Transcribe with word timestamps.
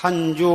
산주. 0.00 0.46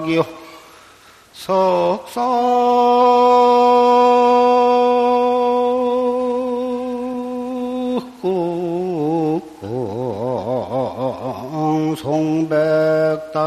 하사기요 0.00 0.24
석상 1.34 3.19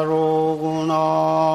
송백다로구나 0.04 0.88
나 0.88 1.53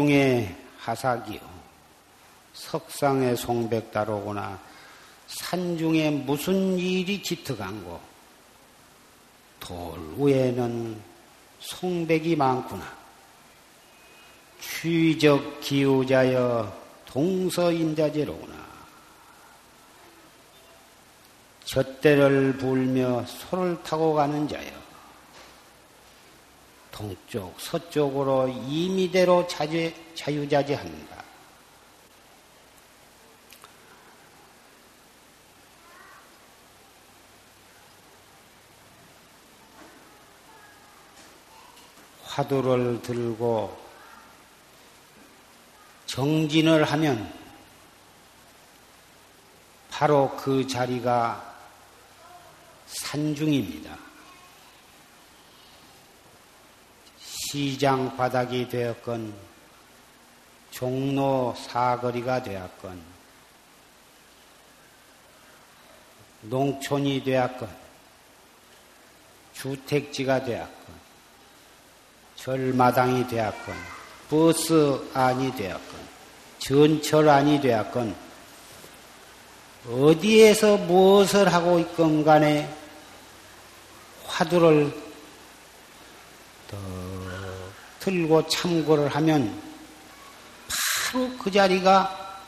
산중의 0.00 0.56
하사기요. 0.78 1.40
석상의 2.54 3.36
송백다로구나. 3.36 4.58
산중에 5.26 6.10
무슨 6.10 6.78
일이 6.78 7.22
짙어간고? 7.22 8.00
돌 9.58 9.76
위에는 10.16 11.00
송백이 11.58 12.36
많구나. 12.36 12.96
취적 14.60 15.60
기우자여 15.60 16.72
동서인자제로구나. 17.06 18.54
젖대를 21.64 22.56
불며 22.56 23.24
소를 23.26 23.80
타고 23.82 24.14
가는 24.14 24.48
자여 24.48 24.79
동쪽 27.00 27.58
서쪽으로 27.58 28.48
임의대로 28.48 29.46
자주, 29.48 29.90
자유자재한다. 30.14 31.24
화두를 42.24 43.00
들고 43.00 43.78
정진을 46.04 46.84
하면 46.84 47.32
바로 49.90 50.36
그 50.36 50.66
자리가 50.66 51.56
산중입니다. 52.86 54.09
시장 57.50 58.16
바닥이 58.16 58.68
되었건 58.68 59.34
종로 60.70 61.52
사거리가 61.58 62.44
되었건 62.44 63.02
농촌이 66.42 67.24
되었건 67.24 67.68
주택지가 69.54 70.44
되었건 70.44 70.94
절마당이 72.36 73.26
되었건 73.26 73.74
버스 74.28 75.10
안이 75.12 75.56
되었건 75.56 76.00
전철 76.60 77.28
안이 77.28 77.60
되었건 77.60 78.14
어디에서 79.88 80.76
무엇을 80.76 81.52
하고 81.52 81.80
있건 81.80 82.22
간에 82.22 82.72
화두를 84.24 84.94
더 86.68 86.99
들고 88.00 88.48
참고를 88.48 89.08
하면 89.08 89.62
바로 91.10 91.30
그 91.38 91.50
자리가 91.50 92.40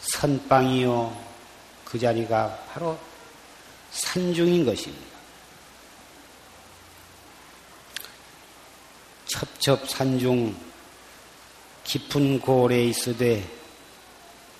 선방이요. 0.00 1.26
그 1.84 1.98
자리가 1.98 2.64
바로 2.72 2.98
산중인 3.90 4.64
것입니다. 4.64 5.16
첩첩산중 9.26 10.54
깊은 11.84 12.40
고을에 12.40 12.84
있으되 12.86 13.48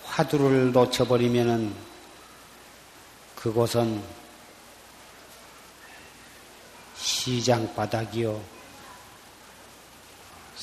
화두를 0.05 0.72
놓쳐버리면은 0.72 1.75
그곳은 3.34 4.03
시장 6.97 7.75
바닥이요. 7.75 8.56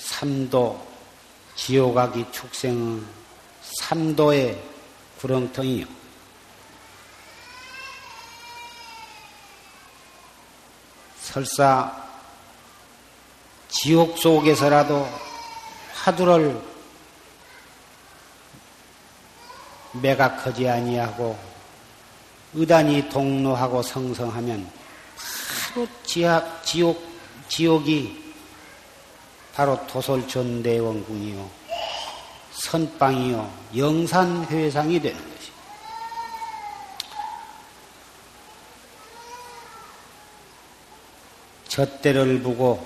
삼도 0.04 0.86
지옥아기 1.56 2.26
축생은 2.32 3.06
삼도의 3.62 4.62
구렁텅이요. 5.20 5.86
설사 11.22 12.04
지옥 13.70 14.18
속에서라도 14.18 15.08
화두를 15.94 16.62
매각하지 19.94 20.68
아니하고 20.68 21.40
의단이 22.54 23.10
동로하고 23.10 23.82
성성하면 23.82 24.70
바로 25.74 25.88
지하, 26.04 26.62
지옥, 26.62 27.02
지옥이 27.48 28.23
바로 29.54 29.80
도솔전대원궁이요, 29.86 31.50
선방이요, 32.54 33.54
영산회상이 33.78 35.00
되는 35.00 35.18
것이. 35.18 35.52
젖대를 41.68 42.42
부고 42.42 42.84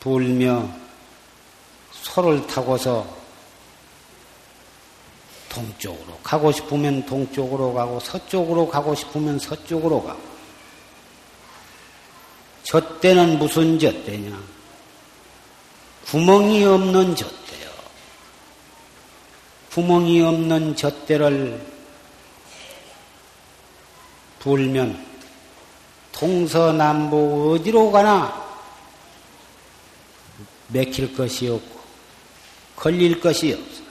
불며 0.00 0.68
소를 1.92 2.44
타고서 2.46 3.06
동쪽으로 5.48 6.18
가고 6.22 6.52
싶으면 6.52 7.06
동쪽으로 7.06 7.72
가고 7.72 8.00
서쪽으로 8.00 8.68
가고 8.68 8.94
싶으면 8.94 9.38
서쪽으로 9.38 10.02
가고 10.02 10.20
젖대는 12.64 13.38
무슨 13.38 13.78
젖대냐? 13.78 14.55
구멍이 16.06 16.64
없는 16.64 17.16
젖대요. 17.16 17.70
구멍이 19.72 20.22
없는 20.22 20.76
젖대를 20.76 21.60
불면 24.38 25.04
동서남북 26.12 27.54
어디로 27.54 27.90
가나 27.90 28.46
맥힐 30.68 31.14
것이 31.14 31.48
없고 31.48 31.80
걸릴 32.76 33.20
것이 33.20 33.52
없어. 33.52 33.82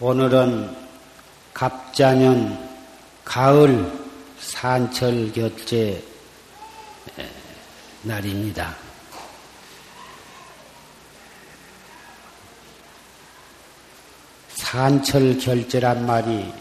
오늘은 0.00 0.76
갑자년 1.54 2.68
가을 3.24 3.90
산철 4.40 5.32
결제 5.32 6.13
날입니다. 8.04 8.76
산철 14.48 15.38
결제란 15.38 16.04
말이 16.04 16.52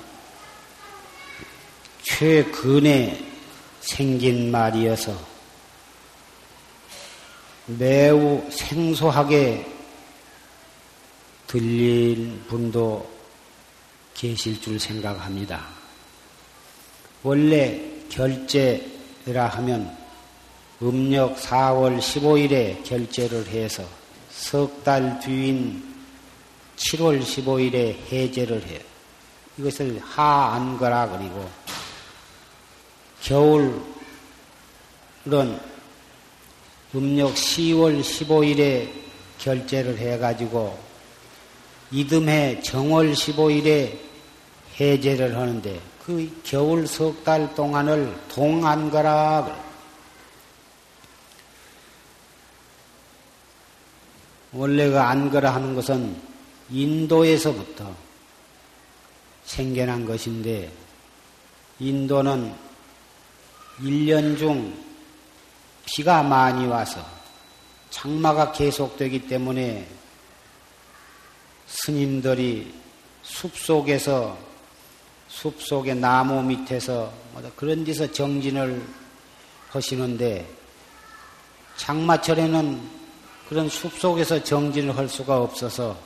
최근에 2.01 3.27
생긴 3.81 4.51
말이어서 4.51 5.13
매우 7.65 8.49
생소하게 8.49 9.69
들린 11.47 12.41
분도 12.47 13.11
계실 14.13 14.61
줄 14.61 14.79
생각합니다. 14.79 15.67
원래 17.21 17.81
결제라 18.09 19.47
하면 19.47 20.02
음력 20.83 21.37
4월 21.37 21.97
15일에 21.97 22.83
결제를 22.83 23.47
해서 23.47 23.83
석 24.29 24.83
달 24.83 25.17
뒤인 25.19 25.81
7월 26.75 27.21
15일에 27.21 27.95
해제를 28.11 28.61
해요. 28.67 28.79
이것을 29.57 29.97
하안거라 30.03 31.17
그리고 31.17 31.49
겨울은 33.21 33.81
음력 36.93 37.33
10월 37.33 38.01
15일에 38.01 38.89
결제를 39.39 39.97
해가지고 39.97 40.77
이듬해 41.91 42.59
정월 42.61 43.13
15일에 43.13 43.97
해제를 44.81 45.37
하는데 45.37 45.79
그 46.05 46.41
겨울 46.43 46.85
석 46.87 47.23
달 47.23 47.55
동안을 47.55 48.13
동안거라 48.27 49.45
그래. 49.45 49.62
원래 54.53 54.89
그 54.89 54.99
안거라 54.99 55.55
하는 55.55 55.73
것은 55.73 56.15
인도에서부터 56.69 57.95
생겨난 59.45 60.05
것인데 60.05 60.71
인도는 61.79 62.53
1년 63.79 64.37
중 64.37 64.73
비가 65.85 66.23
많이 66.23 66.65
와서 66.67 67.05
장마가 67.89 68.51
계속되기 68.51 69.27
때문에 69.27 69.87
스님들이 71.67 72.73
숲 73.23 73.57
속에서 73.57 74.37
숲 75.27 75.61
속의 75.61 75.95
나무 75.95 76.43
밑에서 76.43 77.11
그런 77.55 77.83
데서 77.83 78.11
정진을 78.11 78.85
하시는데 79.69 80.47
장마철에는 81.77 83.02
그런 83.47 83.69
숲속에서 83.69 84.43
정진을 84.43 84.95
할 84.97 85.07
수가 85.07 85.41
없어서 85.41 85.97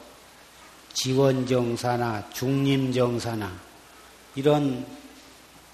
지원정사나 0.93 2.29
중림정사나 2.31 3.51
이런 4.35 4.85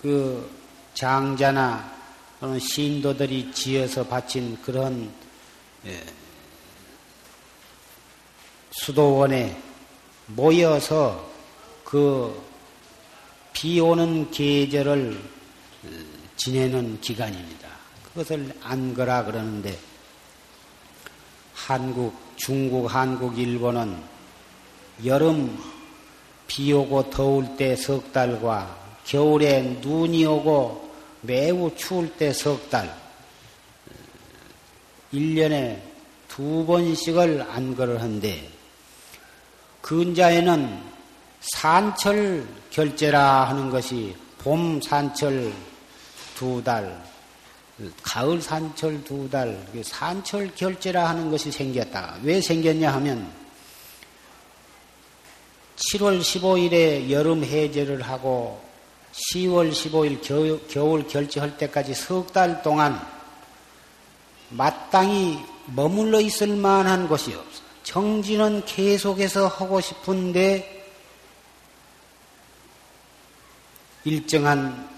그 0.01 0.49
장자나 0.93 1.91
또는 2.39 2.59
신도들이 2.59 3.51
지어서 3.53 4.05
바친 4.05 4.61
그런 4.61 5.11
예, 5.85 6.03
수도원에 8.71 9.57
모여서 10.27 11.31
그 11.83 12.53
비 13.53 13.79
오는 13.79 14.29
계절을 14.31 15.17
지내는 16.35 16.99
기간입니다. 16.99 17.69
그것을 18.09 18.53
안거라 18.61 19.25
그러는데 19.25 19.79
한국, 21.65 22.13
중국, 22.35 22.93
한국, 22.93 23.39
일본은 23.39 23.95
여름 25.05 25.57
비 26.45 26.73
오고 26.73 27.09
더울 27.09 27.55
때 27.55 27.77
석 27.77 28.11
달과 28.11 28.99
겨울에 29.05 29.61
눈이 29.81 30.25
오고 30.25 30.91
매우 31.21 31.73
추울 31.77 32.11
때 32.17 32.33
석 32.33 32.69
달, 32.69 32.93
1년에 35.13 35.79
두 36.27 36.65
번씩을 36.65 37.45
안거를 37.49 38.01
한데, 38.01 38.49
근자에는 39.81 40.83
산철 41.39 42.45
결제라 42.71 43.45
하는 43.45 43.69
것이 43.69 44.13
봄 44.37 44.81
산철 44.81 45.53
두 46.35 46.61
달, 46.61 47.12
가을 48.03 48.41
산철 48.41 49.03
두 49.03 49.29
달, 49.29 49.65
산철 49.83 50.53
결제라 50.55 51.09
하는 51.09 51.31
것이 51.31 51.51
생겼다. 51.51 52.17
왜 52.21 52.39
생겼냐 52.39 52.93
하면 52.93 53.31
7월 55.75 56.21
15일에 56.21 57.09
여름 57.09 57.43
해제를 57.43 58.01
하고 58.03 58.61
10월 59.13 59.71
15일 59.71 60.21
겨, 60.21 60.59
겨울 60.67 61.07
결제할 61.07 61.57
때까지 61.57 61.93
석 61.93 62.31
달 62.31 62.61
동안 62.61 62.99
마땅히 64.49 65.39
머물러 65.67 66.19
있을 66.21 66.47
만한 66.55 67.07
것이 67.07 67.33
없어. 67.33 67.63
정진은 67.83 68.65
계속해서 68.65 69.47
하고 69.47 69.81
싶은데 69.81 70.91
일정한 74.05 74.92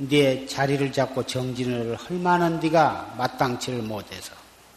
네 0.00 0.46
자리를 0.46 0.92
잡고 0.92 1.26
정진을 1.26 1.96
할 1.96 2.16
만한 2.18 2.60
네가 2.60 3.14
마땅치를 3.18 3.82
못해서 3.82 4.32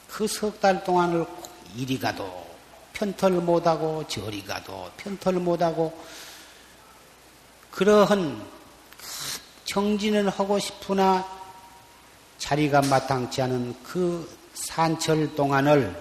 그 0.07 0.25
석 0.25 0.59
달 0.59 0.83
동안을 0.83 1.25
이리 1.75 1.97
가도 1.99 2.47
편털 2.93 3.33
못하고 3.33 4.03
저리 4.07 4.43
가도 4.43 4.89
편털 4.97 5.35
못하고 5.35 5.95
그러한 7.69 8.43
정진을 9.65 10.29
하고 10.29 10.57
싶으나 10.57 11.25
자리가 12.39 12.81
마땅치 12.81 13.43
않은 13.43 13.75
그 13.83 14.27
산철 14.55 15.35
동안을 15.35 15.95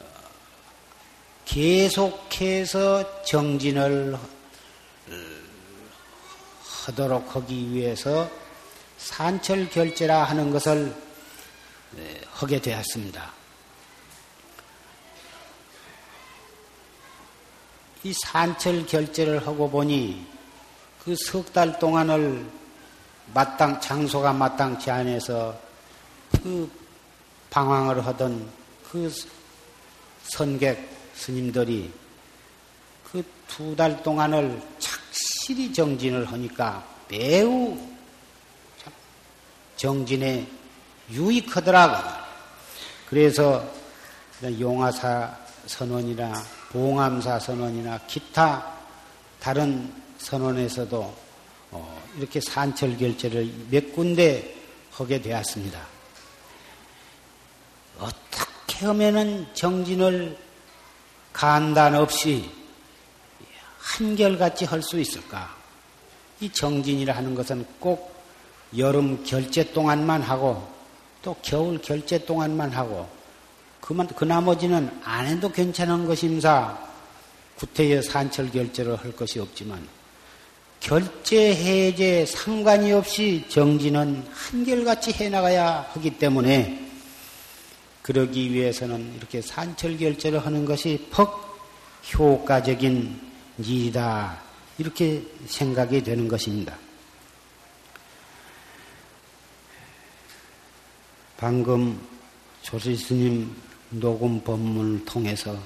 어, 0.00 0.04
계속해서 1.44 3.22
정진을 3.22 4.18
하도록 6.84 7.34
하기 7.34 7.72
위해서 7.72 8.30
산철 8.98 9.70
결제라 9.70 10.24
하는 10.24 10.50
것을 10.50 10.94
네, 11.92 12.20
하게 12.32 12.60
되었습니다. 12.60 13.32
이 18.02 18.12
산철 18.12 18.86
결제를 18.86 19.46
하고 19.46 19.70
보니 19.70 20.26
그 21.04 21.14
석 21.14 21.52
달 21.52 21.78
동안을 21.78 22.46
마땅 23.32 23.80
장소가 23.80 24.32
마땅치 24.32 24.90
않아서 24.90 25.58
그 26.42 26.70
방황을 27.50 28.04
하던 28.06 28.50
그 28.90 29.10
선객 30.24 30.88
스님들이 31.14 31.90
그 33.10 33.22
두 33.48 33.76
달 33.76 34.02
동안을 34.02 34.60
확실히 35.44 35.70
정진을 35.70 36.24
하니까 36.32 36.82
매우 37.06 37.76
정진에 39.76 40.48
유익하더라고. 41.10 42.08
그래서 43.06 43.62
용화사 44.42 45.36
선원이나 45.66 46.32
봉암사 46.70 47.38
선원이나 47.40 48.00
기타 48.06 48.74
다른 49.38 49.92
선원에서도 50.16 51.14
어, 51.72 52.02
이렇게 52.16 52.40
산철 52.40 52.96
결제를 52.96 53.52
몇 53.68 53.92
군데 53.92 54.56
하게 54.92 55.20
되었습니다. 55.20 55.78
어떻게 57.98 58.86
하면은 58.86 59.46
정진을 59.52 60.38
간단 61.34 61.94
없이 61.94 62.63
한결같이 63.84 64.64
할 64.64 64.82
수 64.82 64.98
있을까? 64.98 65.54
이 66.40 66.50
정진이라 66.50 67.14
하는 67.14 67.34
것은 67.34 67.64
꼭 67.78 68.12
여름 68.76 69.22
결제 69.22 69.72
동안만 69.72 70.22
하고 70.22 70.66
또 71.22 71.36
겨울 71.42 71.80
결제 71.80 72.18
동안만 72.24 72.70
하고 72.70 73.08
그만 73.80 74.08
그 74.08 74.24
나머지는 74.24 74.90
안 75.04 75.26
해도 75.26 75.50
괜찮은 75.52 76.06
것임사 76.06 76.76
구태여 77.56 78.02
산철 78.02 78.50
결제를 78.50 78.96
할 78.96 79.12
것이 79.12 79.38
없지만 79.38 79.86
결제 80.80 81.54
해제 81.54 82.26
상관이 82.26 82.92
없이 82.92 83.44
정진은 83.48 84.26
한결같이 84.32 85.12
해 85.12 85.28
나가야 85.28 85.90
하기 85.92 86.18
때문에 86.18 86.90
그러기 88.02 88.52
위해서는 88.52 89.14
이렇게 89.16 89.40
산철 89.40 89.98
결제를 89.98 90.44
하는 90.44 90.64
것이 90.64 91.06
퍽 91.10 91.44
효과적인 92.12 93.20
일 93.20 93.23
이다 93.58 94.40
이렇게 94.78 95.22
생각이 95.46 96.02
되는 96.02 96.26
것입니다. 96.28 96.76
방금 101.36 102.00
조실 102.62 102.96
스님 102.96 103.54
녹음 103.90 104.42
법문을 104.42 105.04
통해서 105.04 105.56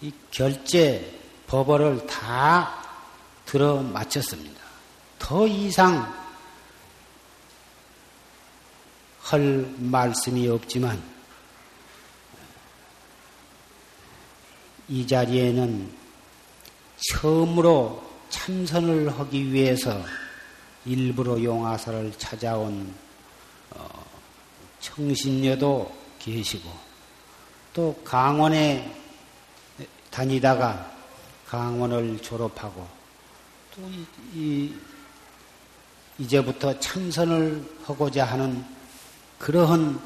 이 0.00 0.12
결제 0.30 1.18
법어를 1.46 2.06
다 2.06 2.82
들어 3.44 3.82
마쳤습니다. 3.82 4.62
더 5.18 5.46
이상 5.46 6.22
할 9.20 9.40
말씀이 9.78 10.48
없지만 10.48 11.02
이 14.88 15.06
자리에는 15.06 16.01
처음으로 17.10 18.02
참선을 18.30 19.18
하기 19.18 19.52
위해서 19.52 20.02
일부러 20.84 21.42
용화사를 21.42 22.12
찾아온 22.18 22.94
어, 23.70 23.88
청신녀도 24.80 25.92
계시고 26.18 26.70
또 27.72 28.00
강원에 28.04 28.94
다니다가 30.10 30.92
강원을 31.46 32.20
졸업하고 32.20 32.86
또 33.74 33.82
이, 33.88 34.06
이, 34.34 34.74
이제부터 36.18 36.78
참선을 36.78 37.78
하고자 37.84 38.24
하는 38.24 38.64
그러한 39.38 40.00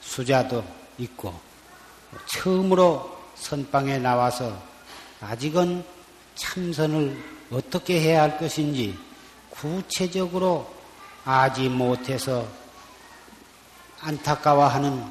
수자도 0.00 0.64
있고 0.98 1.32
처음으로 2.26 3.18
선방에 3.36 3.98
나와서 3.98 4.60
아직은 5.20 5.84
참선을 6.34 7.22
어떻게 7.50 8.00
해야 8.00 8.22
할 8.22 8.38
것인지 8.38 8.98
구체적으로 9.50 10.72
아지 11.24 11.68
못해서 11.68 12.48
안타까워하는 14.00 15.10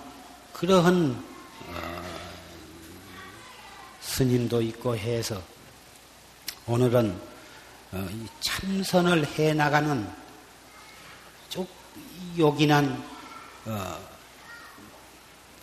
그러한 0.53 1.23
어, 1.67 2.03
스님도 4.01 4.61
있고 4.63 4.97
해서 4.97 5.41
오늘은 6.67 7.19
어, 7.93 8.09
참선을 8.41 9.25
해 9.37 9.53
나가는 9.53 10.07
쭉 11.49 11.67
요긴한 12.37 13.03
어, 13.65 13.99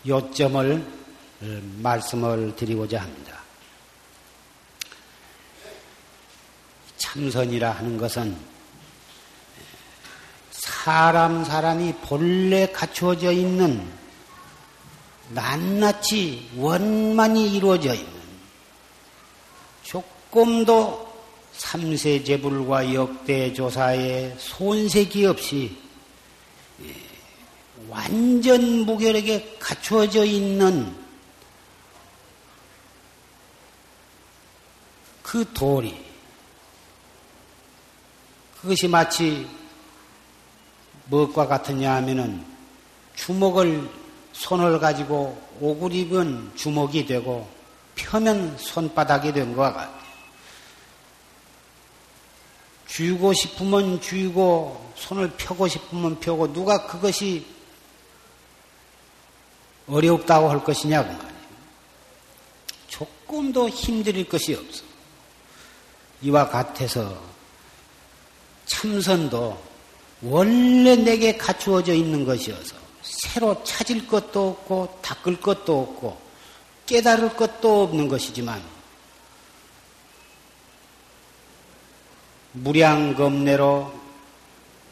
요점을 0.06 0.98
어, 1.40 1.60
말씀을 1.82 2.56
드리고자 2.56 3.02
합니다. 3.02 3.37
참선이라 6.98 7.70
하는 7.70 7.96
것은 7.96 8.36
사람 10.50 11.44
사람이 11.44 11.94
본래 12.02 12.70
갖추어져 12.70 13.32
있는 13.32 13.88
낱낱이 15.30 16.50
원만히 16.56 17.54
이루어져 17.54 17.94
있는 17.94 18.18
조금도 19.82 21.08
삼세 21.52 22.22
제불과 22.24 22.94
역대 22.94 23.52
조사에 23.52 24.34
손색이 24.38 25.26
없이 25.26 25.76
예, 26.84 26.94
완전 27.88 28.86
무결하게 28.86 29.56
갖추어져 29.58 30.24
있는 30.24 30.94
그 35.22 35.44
도리. 35.52 36.07
그것이 38.60 38.88
마치 38.88 39.48
무엇과 41.06 41.46
같으냐 41.46 41.94
하면은 41.96 42.44
주먹을 43.14 43.88
손을 44.32 44.78
가지고 44.78 45.40
오구리근 45.60 46.52
주먹이 46.54 47.06
되고 47.06 47.48
펴면 47.94 48.56
손바닥이 48.58 49.32
된 49.32 49.54
것과 49.56 49.72
같아요. 49.72 49.98
쥐고 52.86 53.32
싶으면 53.32 54.00
쥐고 54.00 54.92
손을 54.96 55.30
펴고 55.36 55.68
싶으면 55.68 56.18
펴고 56.20 56.52
누가 56.52 56.86
그것이 56.86 57.46
어렵다고 59.86 60.50
할 60.50 60.62
것이냐고 60.64 61.12
말이에요. 61.12 61.38
조금도 62.88 63.68
힘들 63.68 64.28
것이 64.28 64.54
없어. 64.54 64.84
이와 66.22 66.48
같아서 66.48 67.37
참선도 68.68 69.60
원래 70.22 70.94
내게 70.94 71.36
갖추어져 71.36 71.94
있는 71.94 72.24
것이어서 72.24 72.76
새로 73.02 73.62
찾을 73.64 74.06
것도 74.06 74.48
없고 74.48 75.00
닦을 75.02 75.40
것도 75.40 75.80
없고 75.80 76.20
깨달을 76.86 77.34
것도 77.34 77.84
없는 77.84 78.08
것이지만 78.08 78.62
무량겁내로 82.52 83.92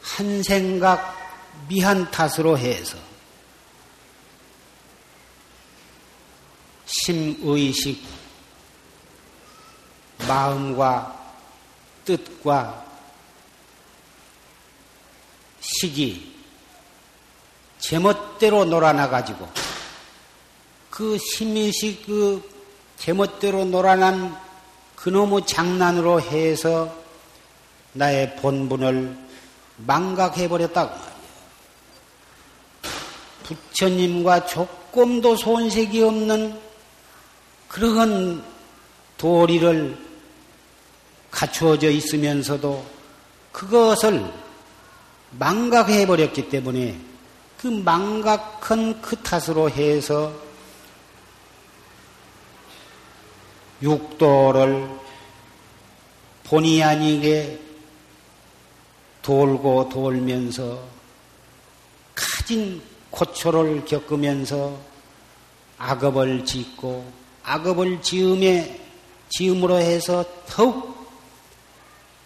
한 0.02 0.42
생각 0.42 1.16
미한 1.68 2.10
탓으로 2.10 2.58
해서 2.58 2.98
심의식 6.84 8.04
마음과 10.28 11.34
뜻과 12.04 12.85
시기 15.66 16.32
제멋대로 17.78 18.64
놀아나가지고 18.64 19.48
그 20.90 21.18
심의식 21.18 22.06
그 22.06 22.50
제멋대로 22.96 23.64
놀아난 23.64 24.36
그놈의 24.94 25.46
장난으로 25.46 26.20
해서 26.20 26.94
나의 27.92 28.36
본분을 28.36 29.16
망각해버렸다고 29.78 30.90
말이에요. 30.90 31.16
부처님과 33.42 34.46
조금도 34.46 35.36
손색이 35.36 36.02
없는 36.02 36.58
그러한 37.68 38.42
도리를 39.18 39.98
갖추어져 41.30 41.90
있으면서도 41.90 42.84
그것을 43.52 44.32
망각해 45.38 46.06
버렸기 46.06 46.48
때문에 46.48 46.98
그 47.58 47.66
망각한 47.66 49.00
그 49.00 49.16
탓으로 49.16 49.70
해서 49.70 50.32
육도를 53.82 54.88
본의 56.44 56.82
아니게 56.82 57.60
돌고 59.22 59.88
돌면서 59.88 60.82
가진 62.14 62.80
고초를 63.10 63.84
겪으면서 63.84 64.78
악업을 65.78 66.44
짓고 66.44 67.12
악업을 67.42 68.00
지음에 68.00 68.80
지음으로 69.28 69.76
해서 69.78 70.24
더욱 70.46 70.96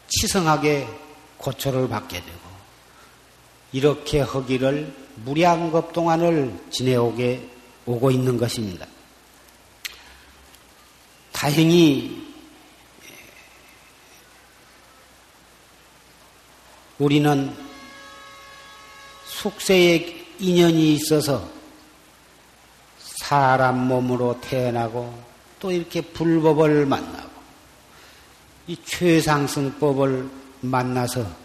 치성하게 0.09 0.87
고초를 1.39 1.89
받게 1.89 2.21
되고 2.21 2.40
이렇게 3.73 4.21
허기를 4.21 4.93
무량겁 5.25 5.93
동안을 5.93 6.53
지내오게 6.71 7.49
오고 7.87 8.11
있는 8.11 8.37
것입니다. 8.37 8.87
다행히 11.33 12.29
우리는 16.99 17.57
숙세에 19.25 20.27
인연이 20.39 20.95
있어서 20.95 21.49
사람 22.99 23.87
몸으로 23.87 24.39
태어나고 24.41 25.23
또 25.59 25.71
이렇게 25.71 26.01
불법을 26.01 26.85
만나고 26.87 27.31
이 28.67 28.77
최상승법을 28.85 30.29
만나서 30.61 31.40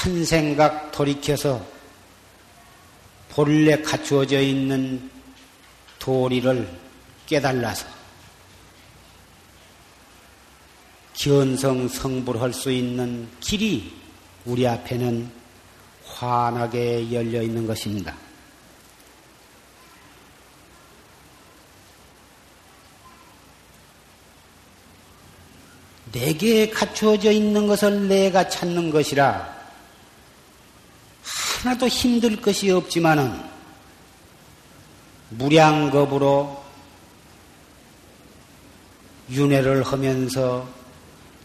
한 0.00 0.24
생각 0.24 0.90
돌이켜서 0.92 1.62
본래 3.28 3.82
갖추어져 3.82 4.40
있는 4.40 5.10
도리를 5.98 6.66
깨달아서 7.26 7.86
견성 11.12 11.86
성불할 11.86 12.54
수 12.54 12.70
있는 12.70 13.28
길이 13.40 13.92
우리 14.46 14.66
앞에는 14.66 15.30
환하게 16.06 17.12
열려 17.12 17.42
있는 17.42 17.66
것입니다. 17.66 18.16
내게 26.10 26.70
갖추어져 26.70 27.32
있는 27.32 27.66
것을 27.66 28.08
내가 28.08 28.48
찾는 28.48 28.90
것이라 28.90 29.59
하나도 31.60 31.88
힘들 31.88 32.40
것이 32.40 32.70
없지만은 32.70 33.38
무량겁으로 35.28 36.64
윤회를 39.30 39.82
하면서 39.82 40.66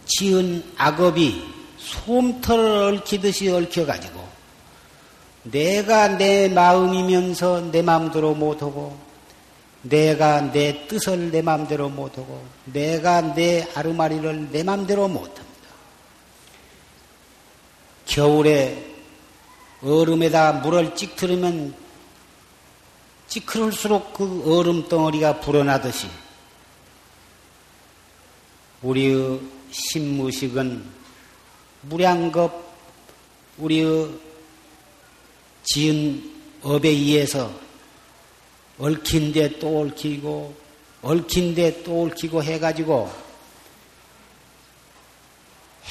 지은 0.06 0.64
악업이 0.78 1.44
솜털을 1.78 3.00
얽히듯이 3.00 3.50
얽혀가지고 3.50 4.26
내가 5.44 6.18
내 6.18 6.48
마음이면서 6.48 7.72
내 7.72 7.82
마음대로 7.82 8.34
못하고 8.34 8.98
내가 9.82 10.50
내 10.54 10.88
뜻을 10.88 11.30
내 11.30 11.42
마음대로 11.42 11.90
못하고 11.90 12.42
내가 12.64 13.36
내 13.36 13.68
아르마리를 13.76 14.50
내 14.52 14.64
마음대로 14.64 15.10
못합니다. 15.10 15.46
겨울에 18.06 18.95
얼음에다 19.84 20.53
물을 20.53 20.96
찍트르면 20.96 21.75
찌그럴수록 23.27 24.13
그 24.13 24.58
얼음 24.58 24.88
덩어리가 24.88 25.39
불어나듯이 25.41 26.08
우리의 28.82 29.39
신무식은 29.72 30.86
무량겁 31.82 32.65
우리의 33.58 34.10
지은 35.63 36.34
업에 36.62 36.89
의해서 36.89 37.51
얽힌 38.77 39.32
데 39.32 39.58
또 39.60 39.82
얽히고 39.82 40.55
얽힌 41.01 41.55
데 41.55 41.84
또 41.84 42.03
얽히고 42.03 42.44
해가지고 42.44 43.12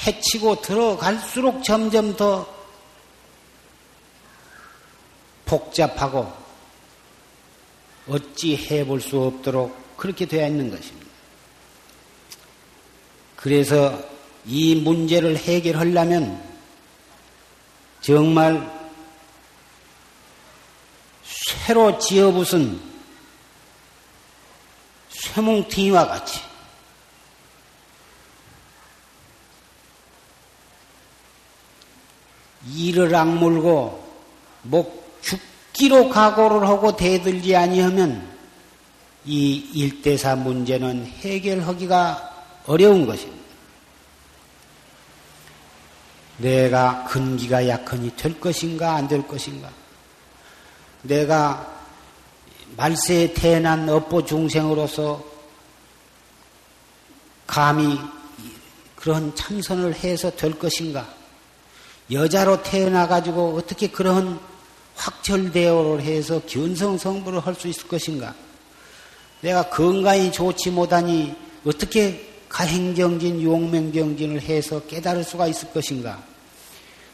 해치고 0.05 0.61
들어갈수록 0.61 1.63
점점 1.63 2.15
더 2.15 2.54
복잡하고 5.45 6.31
어찌 8.07 8.55
해볼 8.55 9.01
수 9.01 9.19
없도록 9.21 9.97
그렇게 9.97 10.25
되어 10.25 10.47
있는 10.47 10.69
것입니다. 10.69 11.05
그래서 13.35 14.03
이 14.45 14.75
문제를 14.75 15.37
해결하려면 15.37 16.43
정말 18.01 18.73
새로 21.23 21.97
지어부순 21.97 22.79
쇠뭉티와 25.09 26.07
같이 26.07 26.39
이를 32.67 33.13
악물고 33.15 34.03
목 34.63 35.04
죽기로 35.25 36.09
각오를 36.09 36.67
하고 36.67 36.95
대들지 36.95 37.55
아니하면 37.55 38.35
이 39.25 39.55
일대사 39.73 40.35
문제는 40.35 41.05
해결하기가 41.05 42.45
어려운 42.67 43.05
것입니다. 43.05 43.43
내가 46.37 47.05
근기가 47.05 47.67
약하니 47.67 48.15
될 48.15 48.39
것인가 48.39 48.95
안 48.95 49.07
될 49.07 49.27
것인가? 49.27 49.69
내가 51.01 51.73
말세에 52.77 53.33
태어난 53.33 53.87
업보 53.87 54.25
중생으로서 54.25 55.23
감히 57.47 57.97
그런 58.95 59.33
참선을 59.35 59.93
해서 59.95 60.29
될 60.31 60.57
것인가? 60.57 61.07
여자로 62.11 62.63
태어나 62.63 63.07
가지고 63.07 63.55
어떻게 63.55 63.87
그런 63.87 64.39
확철대오를 64.95 66.01
해서 66.01 66.41
견성성부를 66.45 67.39
할 67.39 67.55
수 67.55 67.67
있을 67.67 67.87
것인가? 67.87 68.33
내가 69.41 69.69
건강이 69.69 70.31
좋지 70.31 70.71
못하니 70.71 71.35
어떻게 71.65 72.33
가행경진, 72.49 73.43
용맹경진을 73.43 74.41
해서 74.41 74.79
깨달을 74.87 75.23
수가 75.23 75.47
있을 75.47 75.71
것인가? 75.71 76.23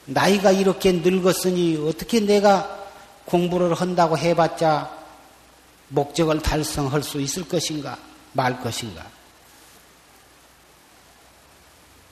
나이가 0.06 0.52
이렇게 0.52 0.92
늙었으니 0.92 1.78
어떻게 1.88 2.20
내가 2.20 2.80
공부를 3.26 3.74
한다고 3.74 4.18
해봤자 4.18 4.92
목적을 5.90 6.42
달성할 6.42 7.04
수 7.04 7.20
있을 7.20 7.48
것인가, 7.48 7.98
말 8.34 8.62
것인가. 8.62 9.06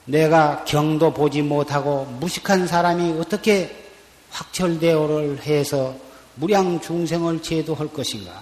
내가 0.06 0.64
경도 0.66 1.14
보지 1.14 1.42
못하고 1.42 2.06
무식한 2.20 2.68
사람이 2.68 3.20
어떻게 3.20 3.89
확철대오를 4.32 5.42
해서 5.44 5.96
무량 6.36 6.80
중생을 6.80 7.42
제도할 7.42 7.88
것인가. 7.90 8.42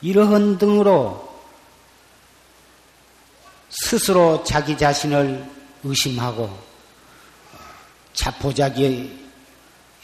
이러한 0.00 0.58
등으로 0.58 1.28
스스로 3.68 4.42
자기 4.44 4.76
자신을 4.76 5.44
의심하고 5.84 6.50
자포자기 8.12 9.26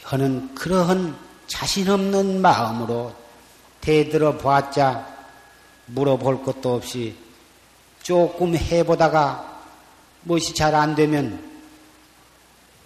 하는 0.03 0.53
그러한 0.53 1.17
자신 1.47 1.89
없는 1.89 2.41
마음으로 2.41 3.15
대들어 3.81 4.37
보았자 4.37 5.07
물어볼 5.87 6.43
것도 6.43 6.75
없이 6.75 7.15
조금 8.01 8.55
해보다가 8.55 9.61
무엇이 10.21 10.53
잘 10.53 10.75
안 10.75 10.95
되면 10.95 11.51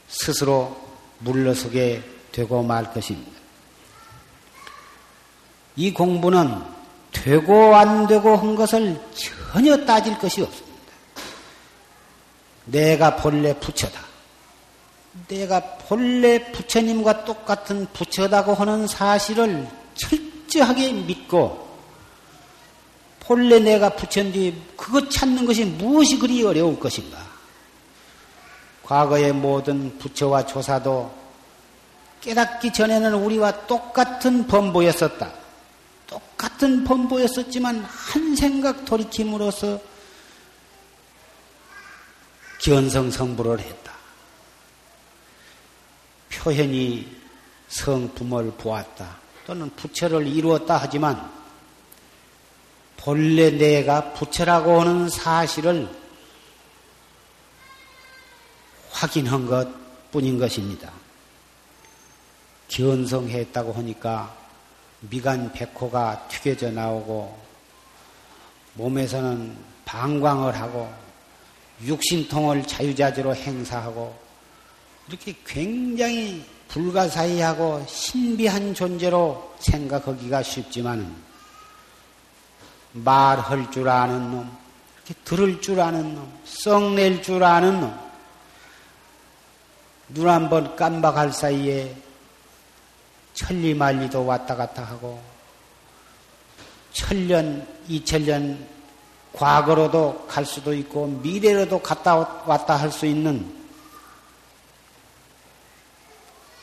스스로 0.08 0.87
물러서게 1.20 2.04
되고 2.32 2.62
말 2.64 2.92
것입니다. 2.94 3.32
이 5.76 5.94
공부는 5.94 6.62
되고 7.12 7.76
안 7.76 8.08
되고 8.08 8.36
한 8.36 8.56
것을 8.56 9.00
전혀 9.52 9.86
따질 9.86 10.18
것이 10.18 10.42
없습니다. 10.42 10.68
내가 12.66 13.16
본래 13.16 13.58
부처다. 13.60 14.00
내가 15.28 15.78
본래 15.78 16.52
부처님과 16.52 17.26
똑같은 17.26 17.88
부처다고 17.94 18.54
하는 18.54 18.88
사실을 18.88 19.68
철저하게 19.96 20.94
믿고 20.94 21.68
본래 23.20 23.60
내가 23.60 23.90
부처인데 23.90 24.54
그것 24.78 25.10
찾는 25.10 25.46
것이 25.46 25.66
무엇이 25.66 26.18
그리 26.18 26.44
어려울 26.44 26.80
것인가? 26.80 27.27
과거의 28.88 29.34
모든 29.34 29.98
부처와 29.98 30.46
조사도 30.46 31.14
깨닫기 32.22 32.72
전에는 32.72 33.16
우리와 33.16 33.68
똑같은 33.68 34.48
범보였었다. 34.48 35.30
똑같은 36.08 36.86
범보였었지만 36.86 37.84
한 37.84 38.36
생각 38.38 38.86
돌이킴으로써 38.86 39.82
견성 42.62 43.12
성불을 43.12 43.60
했다. 43.60 43.92
표현이 46.32 47.14
성품을 47.68 48.54
보았다. 48.58 49.18
또는 49.46 49.70
부처를 49.76 50.28
이루었다 50.28 50.78
하지만 50.78 51.30
본래 52.96 53.50
내가 53.52 54.14
부처라고 54.14 54.80
하는 54.80 55.10
사실을 55.10 55.90
확인한 58.98 59.46
것 59.46 59.68
뿐인 60.12 60.40
것입니다. 60.40 60.92
견성했다고 62.68 63.74
하니까 63.74 64.36
미간 65.02 65.52
백호가 65.54 66.28
튀겨져 66.28 66.72
나오고 66.72 67.38
몸에서는 68.74 69.56
방광을 69.86 70.60
하고 70.60 70.92
육신통을 71.84 72.66
자유자재로 72.66 73.36
행사하고 73.36 74.18
이렇게 75.08 75.36
굉장히 75.46 76.44
불가사의하고 76.68 77.86
신비한 77.88 78.74
존재로 78.74 79.56
생각하기가 79.60 80.42
쉽지만 80.42 81.16
말할 82.94 83.70
줄 83.70 83.88
아는 83.88 84.32
놈, 84.32 84.58
들을 85.24 85.62
줄 85.62 85.80
아는 85.80 86.16
놈, 86.16 86.40
썩낼 86.44 87.22
줄 87.22 87.44
아는 87.44 87.80
놈, 87.80 88.07
눈 90.10 90.28
한 90.28 90.50
번 90.50 90.76
깜박할 90.76 91.34
사이에 91.34 91.96
천리만리도 93.34 94.26
왔다 94.26 94.56
갔다 94.56 94.84
하고 94.84 95.22
천년, 96.94 97.68
이천년 97.88 98.68
과거로도 99.34 100.26
갈 100.28 100.46
수도 100.46 100.74
있고 100.74 101.08
미래로도 101.08 101.80
갔다 101.82 102.16
왔다 102.46 102.76
할 102.76 102.92
수 102.92 103.06
있는 103.06 103.56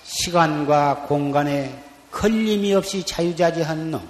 시간과 0.04 1.06
공간에 1.06 1.84
걸림이 2.10 2.72
없이 2.74 3.04
자유자재한 3.04 3.90
놈. 3.90 4.08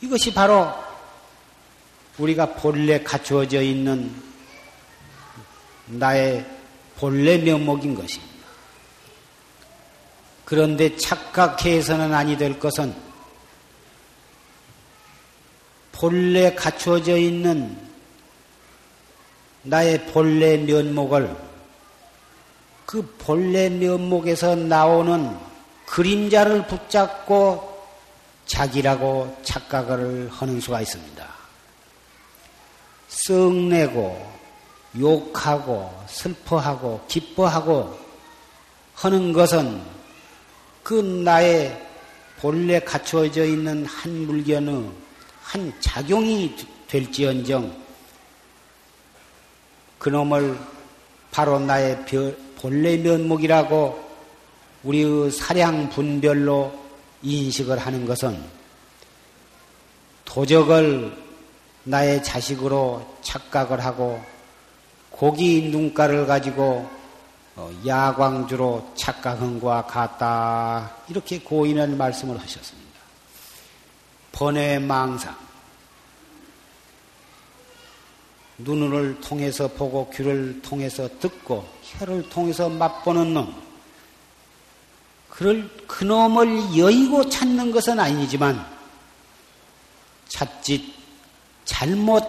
이것이 0.00 0.32
바로 0.32 0.72
우리가 2.18 2.54
본래 2.54 3.02
갖추어져 3.02 3.60
있는 3.62 4.14
나의 5.86 6.46
본래 7.02 7.36
면목인 7.36 7.96
것입니다. 7.96 8.32
그런데 10.44 10.96
착각해서는 10.96 12.14
아니 12.14 12.38
될 12.38 12.60
것은 12.60 12.94
본래 15.90 16.54
갖추어져 16.54 17.16
있는 17.16 17.76
나의 19.62 20.06
본래 20.12 20.56
면목을 20.58 21.36
그 22.86 23.16
본래 23.18 23.68
면목에서 23.68 24.54
나오는 24.54 25.36
그림자를 25.86 26.68
붙잡고 26.68 27.84
자기라고 28.46 29.38
착각을 29.42 30.28
하는 30.30 30.60
수가 30.60 30.80
있습니다. 30.80 31.26
썩내고 33.08 34.41
욕하고 34.98 35.92
슬퍼하고 36.06 37.04
기뻐하고 37.08 37.98
하는 38.94 39.32
것은 39.32 39.82
그 40.82 40.94
나의 40.94 41.80
본래 42.38 42.80
갖추어져 42.80 43.44
있는 43.44 43.86
한 43.86 44.26
물건의 44.26 44.90
한 45.42 45.72
작용이 45.80 46.54
될지언정 46.88 47.82
그놈을 49.98 50.58
바로 51.30 51.58
나의 51.58 52.04
본래 52.56 52.96
면목이라고 52.96 54.12
우리의 54.82 55.30
사량 55.30 55.90
분별로 55.90 56.72
인식을 57.22 57.78
하는 57.78 58.04
것은 58.04 58.42
도적을 60.24 61.16
나의 61.84 62.22
자식으로 62.22 63.18
착각을 63.22 63.84
하고 63.84 64.20
고기 65.22 65.68
눈가를 65.70 66.26
가지고 66.26 66.90
어, 67.54 67.70
야광주로 67.86 68.90
착각한 68.96 69.60
것과 69.60 69.86
같다. 69.86 70.96
이렇게 71.08 71.38
고인은 71.38 71.96
말씀을 71.96 72.40
하셨습니다. 72.40 72.98
번외 74.32 74.80
망상. 74.80 75.36
눈을 78.58 79.20
통해서 79.20 79.68
보고 79.68 80.10
귀를 80.10 80.60
통해서 80.60 81.08
듣고 81.20 81.68
혀를 81.84 82.28
통해서 82.28 82.68
맛보는 82.68 83.32
놈. 83.32 83.54
그를 85.28 85.70
그놈을 85.86 86.76
여의고 86.76 87.30
찾는 87.30 87.70
것은 87.70 88.00
아니지만 88.00 88.66
찾짓 90.26 90.82
잘못 91.64 92.26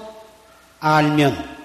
알면 0.80 1.63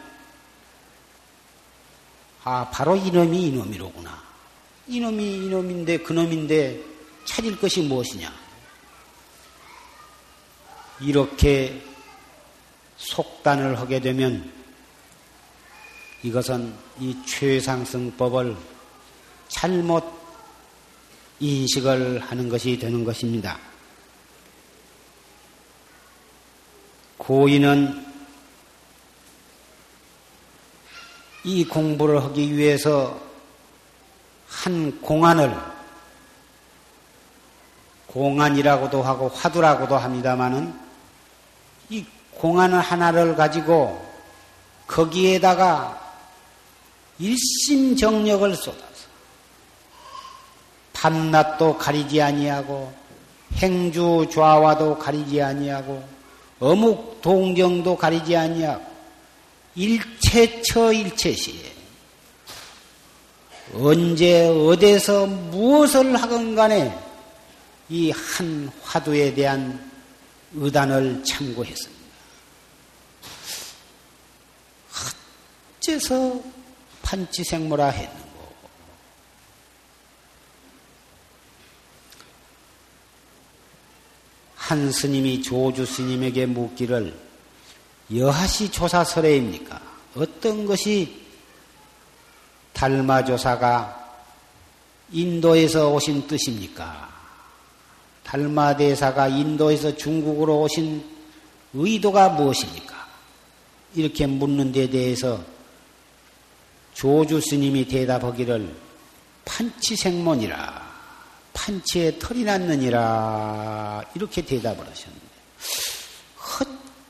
아 2.50 2.66
바로 2.70 2.96
이놈이 2.96 3.48
이놈이로구나. 3.48 4.22
이놈이 4.86 5.34
이놈인데 5.44 5.98
그놈인데 5.98 6.80
찾을 7.26 7.58
것이 7.58 7.82
무엇이냐? 7.82 8.32
이렇게 11.02 11.84
속단을 12.96 13.78
하게 13.78 14.00
되면 14.00 14.50
이것은 16.22 16.74
이 16.98 17.14
최상승법을 17.26 18.56
잘못 19.48 20.10
인식을 21.40 22.20
하는 22.20 22.48
것이 22.48 22.78
되는 22.78 23.04
것입니다. 23.04 23.58
고인은 27.18 28.07
이 31.48 31.64
공부를 31.64 32.22
하기 32.24 32.58
위해서 32.58 33.18
한 34.46 35.00
공안을 35.00 35.56
공안이라고도 38.06 39.02
하고 39.02 39.30
화두라고도 39.30 39.96
합니다마는 39.96 40.78
이 41.88 42.04
공안을 42.34 42.80
하나를 42.80 43.34
가지고 43.34 44.06
거기에다가 44.86 45.98
일심정력을 47.18 48.54
쏟아 48.54 48.86
밤낮도 50.92 51.78
가리지 51.78 52.20
아니하고 52.20 52.92
행주 53.54 54.26
좌와도 54.30 54.98
가리지 54.98 55.40
아니하고 55.40 56.06
어묵 56.60 57.22
동정도 57.22 57.96
가리지 57.96 58.36
아니하고 58.36 58.87
일체처 59.74 60.92
일체시에 60.92 61.72
언제 63.74 64.46
어디서 64.48 65.26
무엇을 65.26 66.16
하건 66.16 66.54
간에 66.54 66.96
이 67.90 68.10
한 68.10 68.70
화두에 68.82 69.34
대한 69.34 69.90
의단을 70.54 71.24
참고했습니다. 71.24 71.98
어째서 75.78 76.42
판치생모라 77.02 77.88
했는가? 77.88 78.28
한 84.54 84.92
스님이 84.92 85.40
조주 85.42 85.86
스님에게 85.86 86.44
묻기를 86.46 87.27
여하시 88.14 88.70
조사설레입니까? 88.70 89.80
어떤 90.16 90.66
것이 90.66 91.20
달마조사가 92.72 93.96
인도에서 95.12 95.90
오신 95.90 96.26
뜻입니까? 96.26 97.08
달마대사가 98.24 99.28
인도에서 99.28 99.96
중국으로 99.96 100.62
오신 100.62 101.04
의도가 101.74 102.30
무엇입니까? 102.30 103.08
이렇게 103.94 104.26
묻는 104.26 104.72
데 104.72 104.88
대해서 104.88 105.42
조주 106.94 107.40
스님이 107.40 107.86
대답하기를 107.86 108.74
판치생문이라 109.44 110.88
판치에 111.52 112.18
털이 112.18 112.44
났느니라 112.44 114.04
이렇게 114.14 114.42
대답을 114.42 114.86
하셨는데 114.86 115.26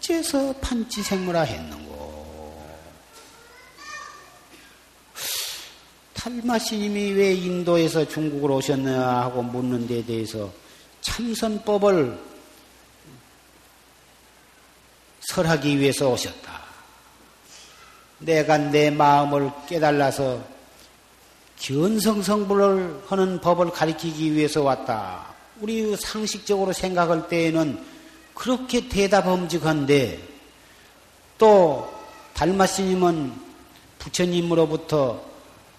어째서 0.08 0.54
판치 0.60 1.02
생물화 1.02 1.42
했는고 1.42 2.58
탈마시님이 6.14 7.12
왜 7.12 7.34
인도에서 7.34 8.08
중국으로 8.08 8.56
오셨느냐 8.56 9.00
하고 9.00 9.42
묻는 9.42 9.86
데 9.86 10.04
대해서 10.04 10.50
참선법을 11.02 12.18
설하기 15.20 15.78
위해서 15.78 16.10
오셨다. 16.10 16.62
내가 18.18 18.56
내 18.56 18.90
마음을 18.90 19.50
깨달아서 19.68 20.42
견성성불을 21.60 23.02
하는 23.06 23.40
법을 23.40 23.70
가리키기 23.70 24.34
위해서 24.34 24.62
왔다. 24.62 25.34
우리 25.60 25.94
상식적으로 25.96 26.72
생각할 26.72 27.28
때에는 27.28 27.97
그렇게 28.38 28.88
대답엄직한데 28.88 30.16
또 31.38 31.92
달마스님은 32.34 33.32
부처님으로부터 33.98 35.20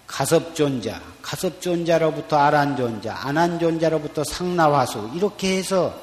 가섭존자, 0.06 1.00
가섭존자로부터 1.22 2.36
아란존자, 2.36 3.16
아난존자로부터 3.16 4.24
상나화수 4.24 5.12
이렇게 5.14 5.56
해서 5.56 5.98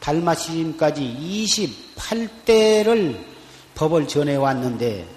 달마스님까지 0.00 1.46
28대를 1.96 3.18
법을 3.74 4.06
전해왔는데 4.06 5.08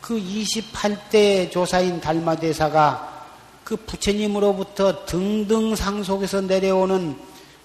그 0.00 0.18
28대 0.18 1.48
조사인 1.52 2.00
달마대사가 2.00 3.28
그 3.62 3.76
부처님으로부터 3.76 5.06
등등 5.06 5.76
상속에서 5.76 6.40
내려오는 6.40 7.16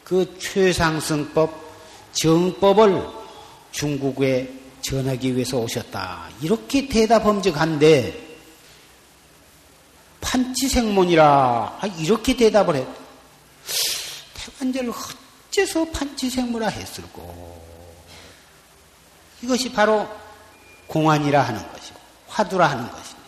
그 0.04 0.38
최상승법, 0.38 1.69
정법을 2.14 3.06
중국에 3.72 4.54
전하기 4.82 5.36
위해서 5.36 5.58
오셨다. 5.58 6.30
이렇게 6.42 6.88
대답함직한데 6.88 8.28
판치생문이라 10.22 11.78
아, 11.82 11.88
이렇게 11.98 12.36
대답을 12.36 12.76
했. 12.76 12.88
태관절 14.34 14.92
어째서 15.50 15.86
판치생문이라 15.92 16.70
했을꼬? 16.70 17.60
이것이 19.42 19.72
바로 19.72 20.08
공안이라 20.88 21.42
하는 21.42 21.72
것이고 21.72 22.00
화두라 22.28 22.70
하는 22.70 22.90
것인데 22.92 23.20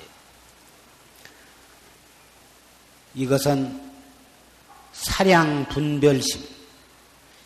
이것은 3.16 3.92
사량 4.94 5.68
분별심 5.70 6.48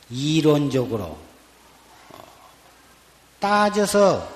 이론적으로 0.10 1.25
따져서 3.40 4.28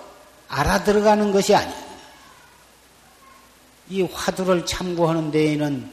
알아들어가는 0.47 1.31
것이 1.31 1.55
아니에요. 1.55 1.89
이 3.89 4.01
화두를 4.03 4.65
참고하는 4.65 5.31
데에는 5.31 5.91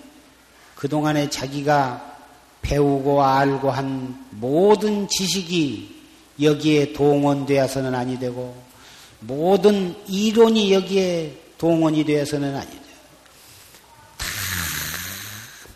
그동안에 0.75 1.31
자기가 1.31 2.17
배우고 2.63 3.23
알고 3.23 3.71
한 3.71 4.27
모든 4.31 5.09
지식이 5.09 5.97
여기에 6.41 6.93
동원되어서는 6.93 7.95
아니 7.95 8.19
되고 8.19 8.57
모든 9.21 9.97
이론이 10.07 10.73
여기에 10.73 11.43
동원이 11.59 12.05
되어서는 12.05 12.55
아니 12.55 12.71
돼요. 12.71 12.81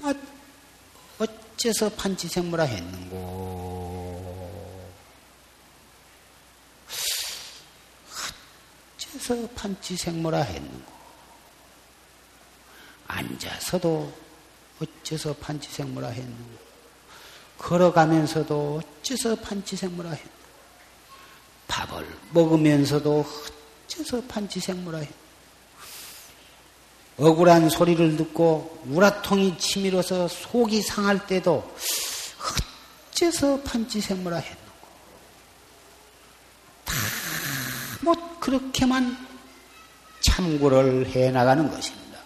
다 0.03 0.13
어째서 1.19 1.91
판치생물화 1.91 2.65
했는고 2.65 3.60
어째서 9.31 9.49
판치생물화 9.55 10.43
했는고. 10.43 10.93
앉아서도 13.07 14.13
어째서 14.81 15.35
판치생물화 15.35 16.09
했는고. 16.09 16.59
걸어가면서도 17.59 18.83
어째서 19.01 19.37
판치생물화 19.37 20.11
했는고. 20.11 20.41
밥을 21.69 22.19
먹으면서도 22.33 23.25
어째서 23.87 24.23
판치생물화 24.23 24.99
했는고. 24.99 25.21
억울한 27.19 27.69
소리를 27.69 28.17
듣고 28.17 28.83
우라통이 28.87 29.59
치밀어서 29.59 30.27
속이 30.27 30.81
상할 30.83 31.27
때도 31.27 31.77
어째서 33.13 33.61
판치생물화 33.61 34.37
했는고 34.39 34.71
다 36.87 36.95
못 38.01 38.30
그렇게만 38.41 39.17
참고를 40.21 41.07
해 41.11 41.31
나가는 41.31 41.71
것입니다. 41.71 42.19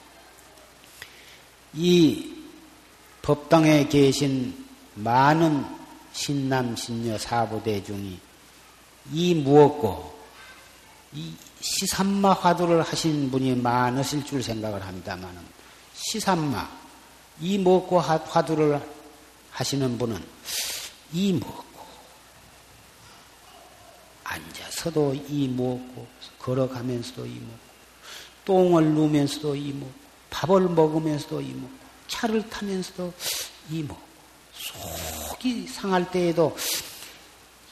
이 1.74 2.32
법당에 3.22 3.88
계신 3.88 4.64
많은 4.94 5.64
신남, 6.12 6.76
신녀, 6.76 7.18
사부대 7.18 7.82
중이 7.82 8.18
이 9.12 9.34
무엇고 9.34 10.14
이 11.12 11.34
시삼마 11.60 12.32
화두를 12.34 12.82
하신 12.82 13.30
분이 13.30 13.56
많으실 13.56 14.24
줄 14.24 14.42
생각을 14.42 14.84
합니다만은 14.84 15.42
시삼마 15.94 16.68
이 17.40 17.58
무엇고 17.58 18.00
화두를 18.00 18.80
하시는 19.50 19.98
분은 19.98 20.22
이 21.12 21.32
무엇고 21.32 21.63
앉아서도 24.34 25.14
이 25.28 25.48
무엇고 25.48 26.06
걸어가면서도 26.38 27.26
이 27.26 27.30
무엇고 27.30 27.64
똥을 28.44 28.84
누면서도 28.84 29.54
이 29.56 29.72
무엇고 29.72 29.94
밥을 30.30 30.68
먹으면서도 30.68 31.40
이 31.40 31.52
먹고 31.52 31.70
차를 32.08 32.48
타면서도 32.50 33.12
이 33.70 33.82
먹고 33.82 34.02
속이 34.52 35.66
상할 35.68 36.10
때에도 36.10 36.56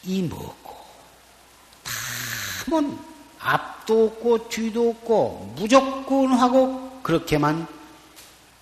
이 0.05 0.23
먹고 0.23 0.77
다면 2.65 2.99
앞도 3.39 4.07
없고 4.07 4.49
뒤도 4.49 4.91
없고 4.91 5.55
무조건 5.57 6.33
하고 6.33 7.01
그렇게만 7.03 7.67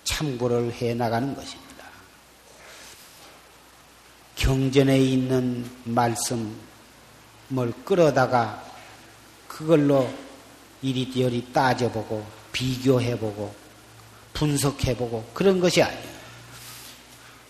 참고를 0.03 0.73
해 0.73 0.93
나가는 0.95 1.33
것입니다. 1.35 1.71
경전에 4.35 4.99
있는 4.99 5.69
말씀 5.83 6.59
을 7.57 7.73
끌어다가 7.83 8.63
그걸로 9.47 10.09
이리저리 10.81 11.51
따져보고 11.51 12.25
비교해보고 12.51 13.53
분석해보고 14.33 15.31
그런 15.33 15.59
것이 15.59 15.81
아니에요. 15.83 16.11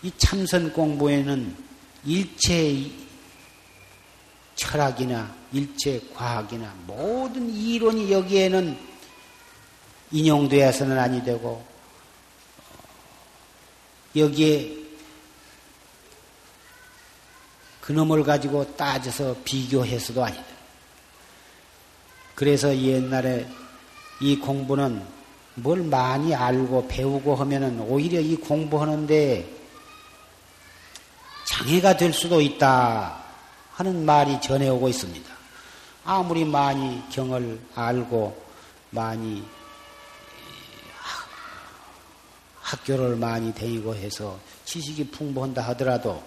이 0.02 0.12
참선 0.18 0.72
공부에는 0.72 1.56
일체 2.04 2.90
철학이나 4.56 5.34
일체 5.52 6.00
과학이나 6.14 6.74
모든 6.86 7.48
이론이 7.50 8.10
여기에는 8.12 8.76
인용되어서는 10.10 10.98
아니 10.98 11.22
되고 11.22 11.64
여기에 14.14 14.81
그놈을 17.82 18.22
가지고 18.22 18.76
따져서 18.76 19.36
비교해서도 19.44 20.24
아니다. 20.24 20.44
그래서 22.34 22.74
옛날에 22.74 23.46
이 24.20 24.38
공부는 24.38 25.04
뭘 25.54 25.82
많이 25.82 26.34
알고 26.34 26.88
배우고 26.88 27.34
하면은 27.34 27.80
오히려 27.80 28.20
이 28.20 28.36
공부하는데 28.36 29.62
장애가 31.44 31.96
될 31.96 32.12
수도 32.12 32.40
있다 32.40 33.20
하는 33.72 34.06
말이 34.06 34.40
전해오고 34.40 34.88
있습니다. 34.88 35.30
아무리 36.04 36.44
많이 36.44 37.02
경을 37.10 37.60
알고 37.74 38.44
많이 38.90 39.44
학교를 42.60 43.16
많이 43.16 43.52
다니고 43.52 43.94
해서 43.94 44.38
지식이 44.64 45.10
풍부한다 45.10 45.62
하더라도 45.68 46.22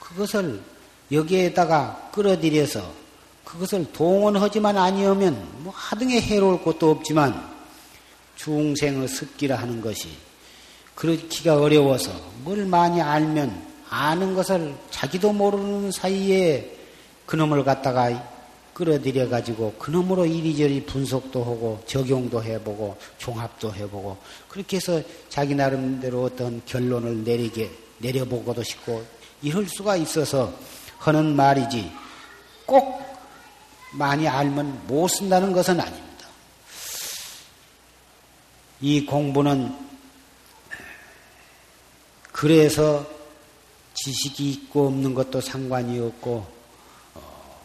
그것을 0.00 0.62
여기에다가 1.10 2.10
끌어들여서 2.12 3.04
그것을 3.44 3.92
동원하지만 3.92 4.76
아니하면 4.76 5.46
뭐 5.58 5.72
하등에 5.74 6.20
해로울 6.20 6.62
것도 6.62 6.90
없지만 6.90 7.54
중생의 8.36 9.06
습기라 9.06 9.56
하는 9.56 9.80
것이 9.80 10.08
그렇기가 10.94 11.60
어려워서 11.60 12.10
뭘 12.42 12.64
많이 12.66 13.00
알면 13.00 13.74
아는 13.90 14.34
것을 14.34 14.74
자기도 14.90 15.32
모르는 15.32 15.92
사이에 15.92 16.76
그놈을 17.26 17.64
갖다가 17.64 18.32
끌어들여 18.72 19.28
가지고 19.28 19.72
그놈으로 19.78 20.26
이리저리 20.26 20.84
분석도 20.84 21.40
하고 21.40 21.80
적용도 21.86 22.42
해보고 22.42 22.96
종합도 23.18 23.72
해보고 23.72 24.16
그렇게 24.48 24.76
해서 24.76 25.00
자기 25.28 25.54
나름대로 25.54 26.24
어떤 26.24 26.60
결론을 26.66 27.22
내리게 27.22 27.70
내려보고도 27.98 28.64
싶고 28.64 29.04
이럴 29.42 29.68
수가 29.68 29.96
있어서 29.96 30.52
하는 31.04 31.36
말이지 31.36 31.92
꼭 32.64 33.02
많이 33.92 34.26
알면 34.26 34.86
못 34.86 35.08
쓴다는 35.08 35.52
것은 35.52 35.78
아닙니다. 35.78 36.26
이 38.80 39.04
공부는 39.04 39.76
그래서 42.32 43.06
지식이 43.94 44.50
있고 44.50 44.88
없는 44.88 45.14
것도 45.14 45.40
상관이 45.40 46.00
없고 46.00 46.46
어, 47.14 47.56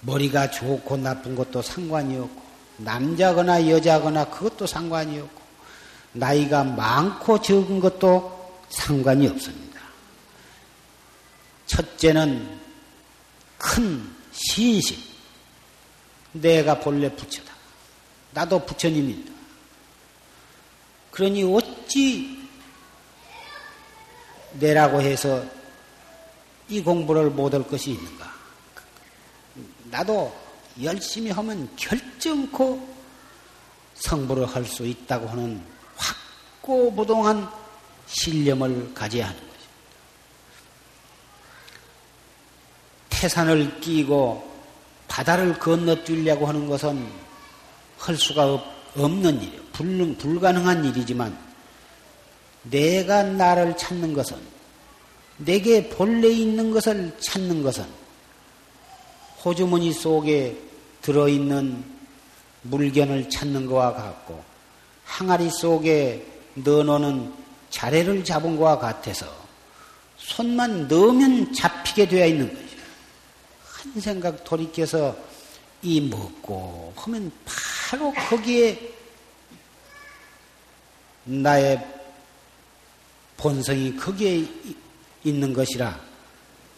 머리가 0.00 0.50
좋고 0.50 0.96
나쁜 0.96 1.34
것도 1.34 1.60
상관이 1.60 2.16
없고 2.18 2.42
남자거나 2.78 3.68
여자거나 3.68 4.30
그것도 4.30 4.66
상관이 4.66 5.18
없고 5.18 5.41
나이가 6.12 6.62
많고 6.64 7.40
적은 7.40 7.80
것도 7.80 8.60
상관이 8.68 9.28
없습니다. 9.28 9.80
첫째는 11.66 12.60
큰 13.56 14.14
신식, 14.32 14.98
내가 16.32 16.78
본래 16.78 17.14
부처다. 17.14 17.52
나도 18.32 18.64
부처님이다. 18.64 19.32
그러니 21.10 21.44
어찌 21.44 22.48
내라고 24.54 25.00
해서 25.00 25.44
이 26.68 26.82
공부를 26.82 27.30
못할 27.30 27.66
것이 27.66 27.90
있는가? 27.92 28.32
나도 29.84 30.34
열심히 30.82 31.30
하면 31.30 31.68
결정코 31.76 32.88
성불을 33.94 34.46
할수 34.46 34.86
있다고 34.86 35.28
하는 35.28 35.62
확고부동한 36.62 37.48
신념을 38.06 38.94
가져야 38.94 39.26
하는 39.26 39.36
것입니다. 39.36 39.62
태산을 43.10 43.80
끼고 43.80 44.50
바다를 45.08 45.58
건너뛰려고 45.58 46.46
하는 46.46 46.66
것은 46.68 47.06
할 47.98 48.16
수가 48.16 48.64
없는 48.96 49.42
일이에요. 49.42 49.62
불, 49.72 50.16
불가능한 50.16 50.84
일이지만 50.86 51.36
내가 52.64 53.22
나를 53.22 53.76
찾는 53.76 54.14
것은 54.14 54.36
내게 55.38 55.88
본래 55.88 56.28
있는 56.28 56.70
것을 56.70 57.16
찾는 57.20 57.62
것은 57.62 57.84
호주머니 59.44 59.92
속에 59.92 60.56
들어있는 61.00 61.84
물건을 62.62 63.28
찾는 63.28 63.66
것과 63.66 63.94
같고 63.94 64.42
항아리 65.04 65.50
속에 65.50 66.31
넣어놓는 66.54 67.32
자래를 67.70 68.24
잡은 68.24 68.56
것과 68.56 68.78
같아서 68.78 69.26
손만 70.16 70.86
넣으면 70.88 71.52
잡히게 71.52 72.08
되어 72.08 72.26
있는 72.26 72.48
거죠. 72.48 72.76
한 73.64 74.00
생각 74.00 74.44
돌이켜서 74.44 75.16
이 75.82 76.00
먹고 76.00 76.92
하면 76.96 77.32
바로 77.44 78.12
거기에 78.12 78.78
나의 81.24 81.84
본성이 83.36 83.96
거기에 83.96 84.46
있는 85.24 85.52
것이라 85.52 85.98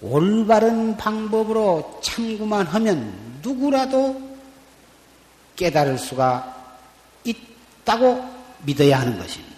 올바른 0.00 0.96
방법으로 0.96 2.00
참고만 2.02 2.66
하면 2.66 3.40
누구라도 3.42 4.36
깨달을 5.56 5.98
수가 5.98 6.78
있다고 7.24 8.24
믿어야 8.64 9.00
하는 9.00 9.18
것입니다. 9.18 9.53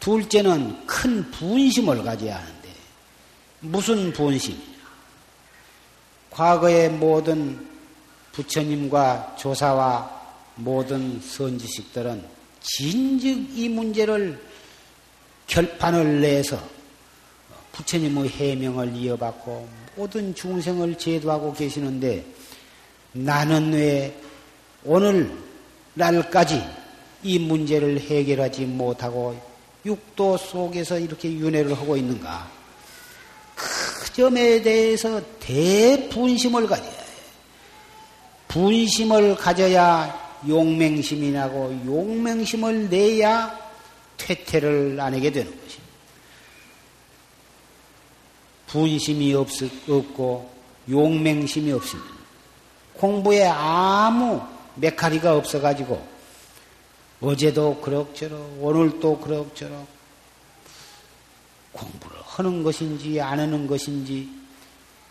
둘째는 0.00 0.86
큰 0.86 1.30
분심을 1.30 2.02
가져야 2.02 2.38
하는데 2.38 2.68
무슨 3.60 4.12
분심이냐? 4.12 4.70
과거의 6.30 6.88
모든 6.88 7.68
부처님과 8.32 9.36
조사와 9.38 10.20
모든 10.56 11.20
선지식들은 11.20 12.24
진즉 12.62 13.58
이 13.58 13.68
문제를 13.68 14.40
결판을 15.46 16.20
내서 16.20 16.62
부처님의 17.72 18.28
해명을 18.28 18.94
이어받고 18.96 19.68
모든 19.96 20.34
중생을 20.34 20.96
제도하고 20.96 21.52
계시는데 21.52 22.24
나는 23.12 23.72
왜 23.72 24.16
오늘 24.84 25.36
날까지 25.94 26.62
이 27.22 27.38
문제를 27.38 28.00
해결하지 28.00 28.64
못하고 28.66 29.49
육도 29.84 30.36
속에서 30.36 30.98
이렇게 30.98 31.32
윤회를 31.32 31.76
하고 31.76 31.96
있는가? 31.96 32.50
그 33.54 34.12
점에 34.12 34.62
대해서 34.62 35.20
대분심을 35.40 36.66
가져야 36.66 36.90
해. 36.90 37.00
분심을 38.48 39.36
가져야 39.36 40.38
용맹심이 40.48 41.30
나고 41.30 41.72
용맹심을 41.86 42.88
내야 42.88 43.58
퇴퇴를 44.16 44.98
안 45.00 45.14
하게 45.14 45.30
되는 45.30 45.50
것입니다. 45.50 45.90
분심이 48.66 49.34
없, 49.34 49.48
없고 49.88 50.50
용맹심이 50.88 51.72
없으면 51.72 52.04
공부에 52.94 53.46
아무 53.46 54.40
메카리가 54.76 55.36
없어가지고 55.36 56.19
어제도 57.20 57.80
그럭저럭 57.80 58.62
오늘도 58.62 59.20
그럭저럭 59.20 59.86
공부를 61.72 62.16
하는 62.24 62.62
것인지 62.62 63.20
안 63.20 63.38
하는 63.38 63.66
것인지 63.66 64.28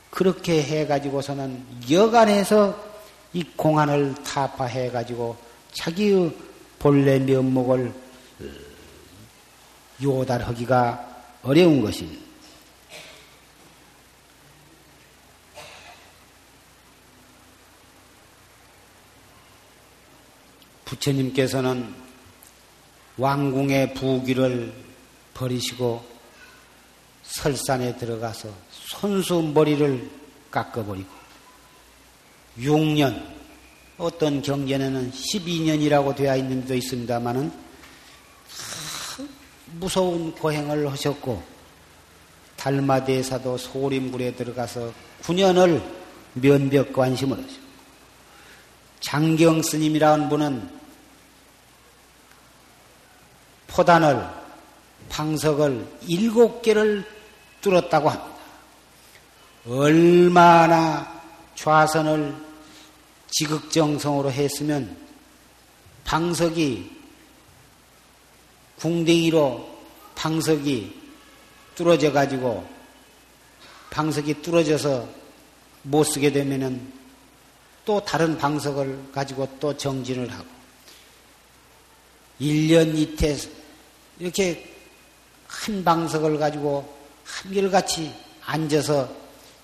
그렇게 0.10 0.64
해가지고서는 0.64 1.64
여간해서 1.90 2.90
이 3.34 3.44
공안을 3.56 4.16
타파해가지고 4.24 5.38
자기의 5.72 6.36
본래 6.80 7.20
면목을 7.20 7.94
어, 8.42 8.44
요달하기가 10.02 11.24
어려운 11.44 11.82
것입니다. 11.82 12.29
부처님께서는 20.90 21.94
왕궁의 23.18 23.94
부귀를 23.94 24.74
버리시고 25.36 26.04
설산에 27.22 27.96
들어가서 27.98 28.50
손수 28.72 29.42
머리를 29.42 30.10
깎아버리고 30.50 31.10
6년, 32.58 33.24
어떤 33.98 34.42
경전에는 34.42 35.12
12년이라고 35.12 36.16
되어 36.16 36.36
있는 36.36 36.62
데도 36.62 36.76
있습니다만은 36.76 37.52
무서운 39.74 40.34
고행을 40.34 40.92
하셨고 40.92 41.44
달마대사도 42.56 43.58
소림굴에 43.58 44.34
들어가서 44.34 44.92
9년을 45.22 45.84
면벽 46.34 46.92
관심을 46.94 47.38
하셨고 47.38 47.70
장경 49.02 49.62
스님이라는 49.62 50.30
분은 50.30 50.79
포단을 53.70 54.28
방석을 55.10 55.88
일곱 56.08 56.62
개를 56.62 57.06
뚫었다고 57.62 58.10
합니다. 58.10 58.40
얼마나 59.68 61.22
좌선을 61.56 62.36
지극정성으로 63.28 64.32
했으면 64.32 64.98
방석이 66.06 67.00
궁뎅이로 68.80 69.80
방석이 70.16 71.00
뚫어져 71.76 72.12
가지고 72.12 72.68
방석이 73.90 74.42
뚫어져서 74.42 75.08
못 75.84 76.04
쓰게 76.04 76.32
되면은 76.32 77.00
또 77.86 78.04
다른 78.04 78.38
방석을 78.38 79.12
가지고 79.12 79.48
또 79.60 79.76
정진을 79.76 80.32
하고 80.32 80.46
1년 82.40 82.98
이태 82.98 83.36
이렇게 84.20 84.76
한 85.48 85.84
방석을 85.84 86.38
가지고 86.38 86.98
한결같이 87.26 88.14
앉아서 88.46 89.10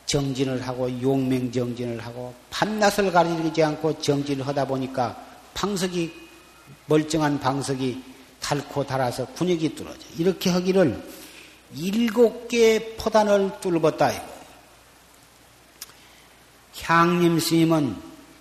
정진을 0.06 0.66
하고 0.68 0.90
용맹 1.02 1.52
정진을 1.52 2.00
하고 2.06 2.34
밤낮을 2.50 3.12
가리지 3.12 3.64
않고 3.64 4.02
정진을 4.02 4.48
하다 4.48 4.66
보니까 4.66 5.24
방석이 5.54 6.14
멀쩡한 6.86 7.40
방석이 7.40 8.04
닳고 8.40 8.86
닳아서 8.86 9.26
근육이 9.34 9.76
뚫어져 9.76 10.00
이렇게 10.18 10.50
하기를 10.52 11.04
일곱 11.76 12.48
개의 12.48 12.96
포단을 12.96 13.60
뚫었다. 13.60 14.12
향림 16.82 17.40
스님은 17.40 17.96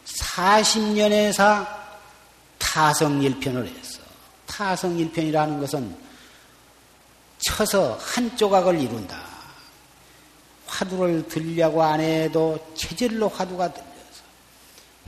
40년에서 0.04 1.66
타성일편을 2.58 3.66
했어. 3.66 4.00
타성일편이라는 4.46 5.60
것은 5.60 6.03
쳐서 7.46 7.98
한 8.00 8.36
조각을 8.36 8.80
이룬다. 8.80 9.22
화두를 10.66 11.28
들려고 11.28 11.82
안 11.82 12.00
해도 12.00 12.58
체질로 12.74 13.28
화두가 13.28 13.72
들려서 13.72 13.92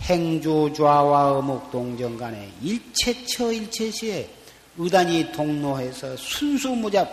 행주 0.01 0.73
좌와 0.77 1.39
어묵 1.39 1.71
동정 1.71 2.17
간에 2.17 2.53
일체처 2.63 3.53
일체시에 3.53 4.31
의단이 4.77 5.33
동로해서 5.33 6.17
순수무잡 6.17 7.09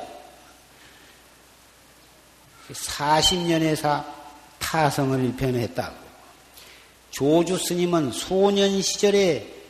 40년에서 2.71 4.05
타성을 4.59 5.23
일편했다고. 5.23 6.03
조주 7.11 7.57
스님은 7.57 8.11
소년 8.11 8.81
시절에 8.81 9.62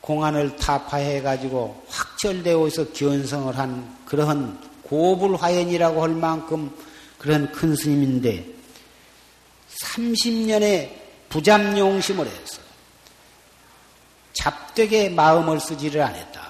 공안을 0.00 0.56
타파해 0.56 1.20
가지고 1.22 1.84
확철되어 1.88 2.66
있어 2.68 2.92
견성을 2.92 3.56
한 3.58 3.98
그러한 4.06 4.58
고불화연이라고 4.82 6.02
할 6.02 6.10
만큼 6.10 6.74
그런 7.18 7.50
큰 7.52 7.74
스님인데 7.76 8.46
30년의 9.82 10.90
부잡용심을 11.28 12.26
해서 12.26 12.62
잡되게 14.32 15.08
마음을 15.10 15.60
쓰지를 15.60 16.00
않았다. 16.00 16.48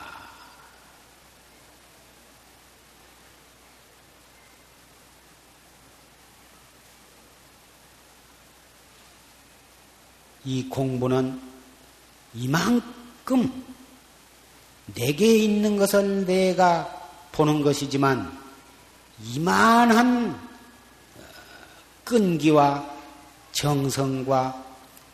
이 10.44 10.68
공부는 10.68 11.40
이만큼 12.34 12.97
내게 14.94 15.36
있는 15.36 15.76
것을 15.76 16.24
내가 16.26 16.88
보는 17.32 17.62
것이지만 17.62 18.36
이만한 19.22 20.38
끈기와 22.04 22.88
정성과 23.52 24.64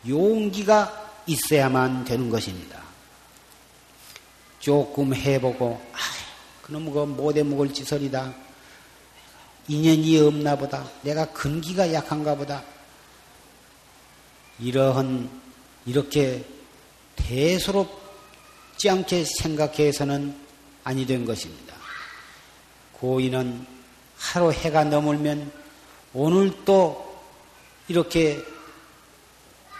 용기가 0.07 1.11
있어야만 1.25 2.05
되는 2.05 2.29
것입니다. 2.29 2.79
조금 4.59 5.13
해보고, 5.13 5.81
아, 5.93 5.97
그놈 6.61 6.91
그 6.91 6.99
못해 6.99 7.43
먹을 7.43 7.73
짓을이다. 7.73 8.33
인연이 9.67 10.19
없나 10.19 10.55
보다. 10.55 10.87
내가 11.01 11.25
근기가 11.31 11.91
약한가 11.91 12.35
보다. 12.35 12.63
이러한 14.59 15.29
이렇게 15.85 16.45
대수롭 17.15 18.04
지 18.77 18.89
않게 18.89 19.25
생각해서는 19.39 20.35
아니 20.83 21.05
된 21.05 21.25
것입니다. 21.25 21.75
고인은 22.93 23.65
하루 24.17 24.51
해가 24.51 24.83
넘으면 24.85 25.51
오늘 26.13 26.51
또 26.63 27.19
이렇게 27.87 28.41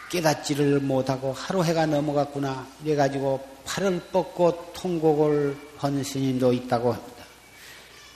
깨닫지를 0.10 0.80
못하고 0.80 1.34
하루 1.34 1.64
해가 1.64 1.86
넘어갔구나 1.86 2.68
이래가지고 2.84 3.46
팔을 3.66 4.00
뻗고 4.12 4.74
통곡을 4.74 5.58
한 5.78 6.04
스님도 6.04 6.54
있다고 6.54 6.93
합니다. 6.93 7.16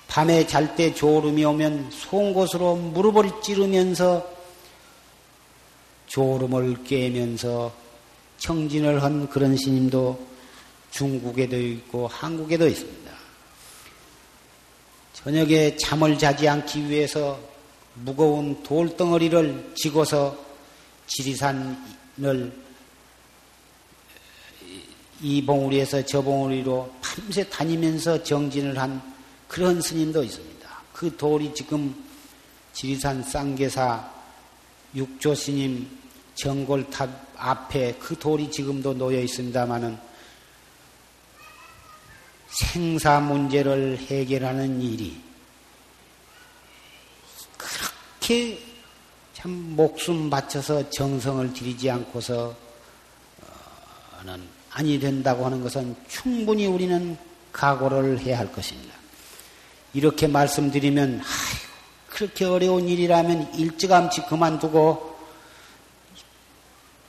밤에 0.08 0.46
잘 0.48 0.76
때 0.76 0.94
졸음이 0.94 1.44
오면 1.46 1.92
송곳으로 1.92 2.76
무릎을 2.76 3.42
찌르면서 3.44 4.28
졸음을 6.08 6.84
깨면서 6.84 7.72
청진을 8.38 9.04
한 9.04 9.30
그런 9.30 9.56
스님도 9.56 10.29
중국에도 10.92 11.58
있고 11.58 12.08
한국에도 12.08 12.68
있습니다. 12.68 13.12
저녁에 15.14 15.76
잠을 15.76 16.18
자지 16.18 16.48
않기 16.48 16.90
위해서 16.90 17.40
무거운 17.94 18.64
돌덩어리를 18.64 19.74
지고서 19.76 20.38
지리산을 21.08 22.54
이 25.22 25.46
봉우리에서 25.46 26.06
저 26.06 26.22
봉우리로 26.22 26.94
밤새 27.02 27.48
다니면서 27.50 28.24
정진을 28.24 28.78
한 28.80 29.02
그런 29.48 29.82
스님도 29.82 30.24
있습니다. 30.24 30.70
그 30.94 31.16
돌이 31.18 31.54
지금 31.54 31.94
지리산 32.74 33.24
쌍계사 33.24 34.10
육조 34.96 35.36
스님 35.36 35.90
정골탑 36.36 37.34
앞에 37.36 37.96
그 38.00 38.18
돌이 38.18 38.50
지금도 38.50 38.94
놓여 38.94 39.20
있습니다마는 39.20 39.98
생사 42.50 43.20
문제를 43.20 43.98
해결하는 43.98 44.82
일이 44.82 45.22
그렇게 47.58 48.60
참 49.34 49.52
목숨 49.76 50.30
바쳐서 50.30 50.90
정성을 50.90 51.54
들이지 51.54 51.90
않고서는 51.90 52.56
아니 54.72 55.00
된다고 55.00 55.46
하는 55.46 55.62
것은 55.62 55.96
충분히 56.08 56.66
우리는 56.66 57.18
각오를 57.52 58.20
해야 58.20 58.40
할 58.40 58.52
것입니다. 58.52 58.94
이렇게 59.94 60.28
말씀드리면 60.28 61.22
그렇게 62.10 62.46
어려운 62.46 62.88
일이라면 62.88 63.56
일찌감치 63.56 64.26
그만두고 64.26 65.18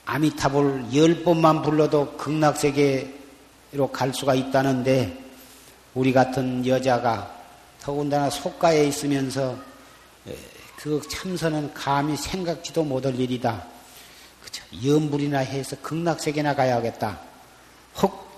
아미타불 0.05 0.87
열 0.95 1.23
번만 1.23 1.61
불러도 1.61 2.17
극락세계로 2.17 3.91
갈 3.91 4.13
수가 4.13 4.35
있다는데 4.35 5.20
우리 5.93 6.13
같은 6.13 6.65
여자가 6.65 7.39
더군다나 7.81 8.29
속가에 8.29 8.87
있으면서 8.87 9.57
그 10.77 11.01
참선은 11.09 11.73
감히 11.73 12.15
생각지도 12.15 12.83
못할 12.83 13.19
일이다. 13.19 13.65
그죠? 14.43 14.63
염불이나 14.83 15.39
해서 15.39 15.75
극락세계나 15.81 16.55
가야겠다. 16.55 17.19
혹 18.01 18.31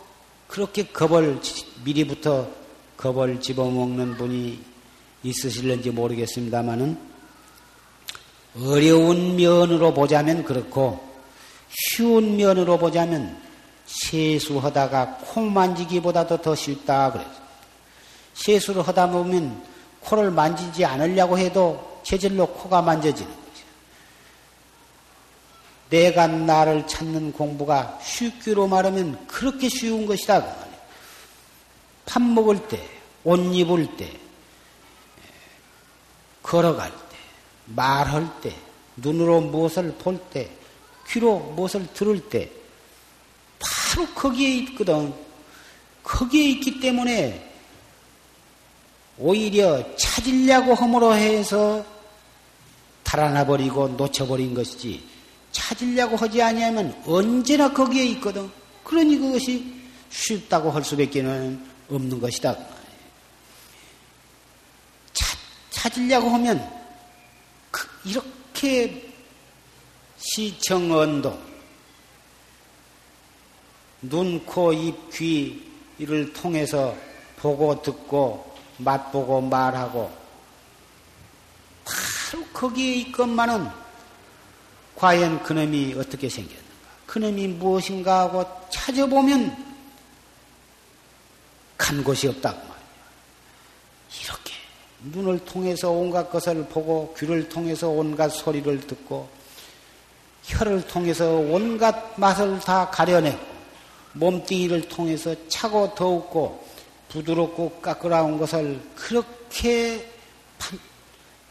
그렇게 0.48 0.84
겁을 0.88 1.40
미리부터 1.84 2.50
겁을 2.98 3.40
집어먹는 3.40 4.18
분이 4.18 4.60
있으실는지 5.24 5.90
모르겠습니다만은 5.92 6.98
어려운 8.60 9.36
면으로 9.36 9.94
보자면 9.94 10.44
그렇고 10.44 11.04
쉬운 11.70 12.38
면으로 12.38 12.78
보자면 12.78 13.42
세수하다가 13.86 15.18
코 15.18 15.42
만지기보다도 15.42 16.42
더 16.42 16.56
쉽다 16.56 17.12
그래서 17.12 17.43
세수를 18.34 18.88
하다 18.88 19.10
보면 19.12 19.64
코를 20.02 20.32
만지지 20.32 20.84
않으려고 20.86 21.38
해도 21.38 22.02
제절로 22.04 22.48
코가 22.48 22.82
만져지는 22.82 23.32
거죠. 23.32 23.44
내가 25.90 26.28
나를 26.28 26.88
찾는 26.88 27.32
공부가 27.32 28.00
쉽기로 28.04 28.68
말하면 28.68 29.28
그렇게 29.28 29.70
쉬운 29.70 30.06
것이다. 30.06 30.44
그밥 32.06 32.22
먹을 32.22 32.68
때, 32.68 32.86
옷 33.24 33.38
입을 33.38 33.96
때, 33.96 34.12
걸어갈 36.42 36.92
때, 36.92 37.18
말할 37.68 38.42
때, 38.42 38.54
눈으로 38.98 39.42
무엇을 39.42 39.94
볼 39.94 40.20
때, 40.32 40.52
귀로 41.08 41.40
무엇을 41.40 41.88
들을 41.94 42.30
때, 42.30 42.52
바로 43.60 44.08
거기에 44.14 44.58
있거든. 44.58 45.14
거기에 46.04 46.50
있기 46.50 46.80
때문에 46.82 47.53
오히려 49.18 49.96
찾으려고 49.96 50.74
허물어 50.74 51.14
해서 51.14 51.86
달아나 53.04 53.46
버리고 53.46 53.88
놓쳐버린 53.90 54.54
것이지 54.54 55.04
찾으려고 55.52 56.16
하지 56.16 56.42
아니하면 56.42 57.00
언제나 57.06 57.72
거기에 57.72 58.06
있거든. 58.06 58.50
그러니 58.84 59.18
그것이 59.18 59.74
쉽다고 60.10 60.72
할 60.72 60.84
수밖에 60.84 61.22
는 61.22 61.64
없는 61.90 62.20
것이다. 62.20 62.58
찾, 65.14 65.38
찾으려고 65.70 66.30
하면 66.30 66.84
그, 67.70 67.88
이렇게 68.06 69.10
시청언도 70.18 71.40
눈, 74.02 74.44
코, 74.46 74.74
입, 74.74 74.96
귀를 75.12 76.34
통해서 76.34 76.96
보고 77.38 77.82
듣고 77.82 78.53
맛보고 78.78 79.42
말하고 79.42 80.12
바로 81.86 82.46
거기에 82.54 82.96
있건만은 82.96 83.70
과연 84.96 85.44
그놈이 85.44 85.96
어떻게 85.98 86.30
생겼는가? 86.30 86.64
그놈이 87.08 87.48
무엇인가 87.48 88.22
하고 88.22 88.46
찾아보면 88.70 89.74
간 91.78 92.04
곳이 92.04 92.28
없다고 92.28 92.58
말이야. 92.58 92.74
이렇게 94.24 94.54
눈을 95.12 95.46
통해서 95.46 95.92
온갖 95.92 96.30
것을 96.32 96.66
보고 96.68 97.14
귀를 97.18 97.50
통해서 97.50 97.90
온갖 97.90 98.30
소리를 98.30 98.88
듣고 98.88 99.28
혀를 100.44 100.88
통해서 100.88 101.30
온갖 101.32 102.14
맛을 102.18 102.60
다 102.60 102.90
가려내고 102.90 103.54
몸뚱이를 104.14 104.88
통해서 104.88 105.36
차고 105.48 105.96
더웠고 105.96 106.63
부드럽고 107.14 107.80
까끌어온 107.80 108.40
것을 108.40 108.82
그렇게 108.96 110.12
판, 110.58 110.80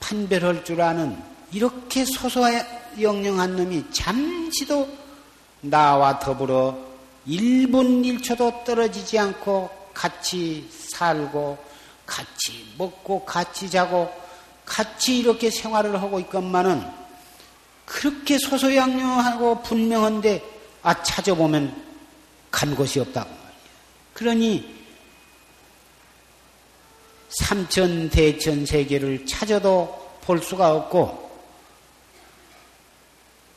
판별할 0.00 0.64
줄 0.64 0.80
아는 0.82 1.16
이렇게 1.52 2.04
소소영영한 2.04 3.56
놈이 3.56 3.84
잠시도 3.92 4.88
나와 5.60 6.18
더불어 6.18 6.76
1분 7.28 8.02
1초도 8.20 8.64
떨어지지 8.64 9.18
않고 9.18 9.70
같이 9.94 10.68
살고 10.90 11.56
같이 12.04 12.66
먹고 12.76 13.24
같이 13.24 13.70
자고 13.70 14.12
같이 14.64 15.18
이렇게 15.18 15.48
생활을 15.50 16.02
하고 16.02 16.18
있건만은 16.18 16.84
그렇게 17.86 18.36
소소양념하고 18.38 19.62
분명한데 19.62 20.42
아 20.82 21.00
찾아보면 21.02 21.92
간 22.50 22.74
곳이 22.74 22.98
없다고 22.98 23.28
말이야. 23.28 23.52
그러니 24.14 24.81
삼천 27.32 28.10
대천 28.10 28.66
세계를 28.66 29.26
찾아도 29.26 30.18
볼 30.22 30.42
수가 30.42 30.74
없고 30.74 31.30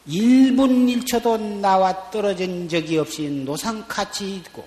1분 0.07 1.03
1초도 1.03 1.39
나와 1.59 2.09
떨어진 2.11 2.69
적이 2.69 2.99
없이 2.99 3.27
노상같이 3.27 4.35
있고 4.35 4.65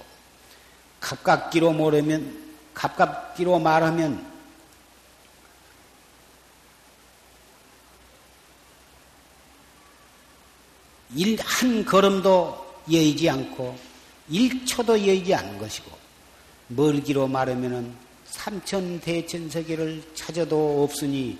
가깝기로 1.01 1.73
말하면 1.73 2.49
가깝기로 2.75 3.59
말하면 3.59 4.39
일 11.15 11.39
한 11.41 11.85
걸음도 11.85 12.83
여의지 12.93 13.29
않고 13.31 13.77
일초도 14.29 15.07
여의지 15.07 15.35
않은 15.35 15.59
것이고 15.59 15.91
멀기로 16.69 17.27
말하면은 17.27 18.08
삼천 18.31 19.01
대천 19.01 19.49
세계를 19.49 20.03
찾아도 20.15 20.85
없으니 20.85 21.39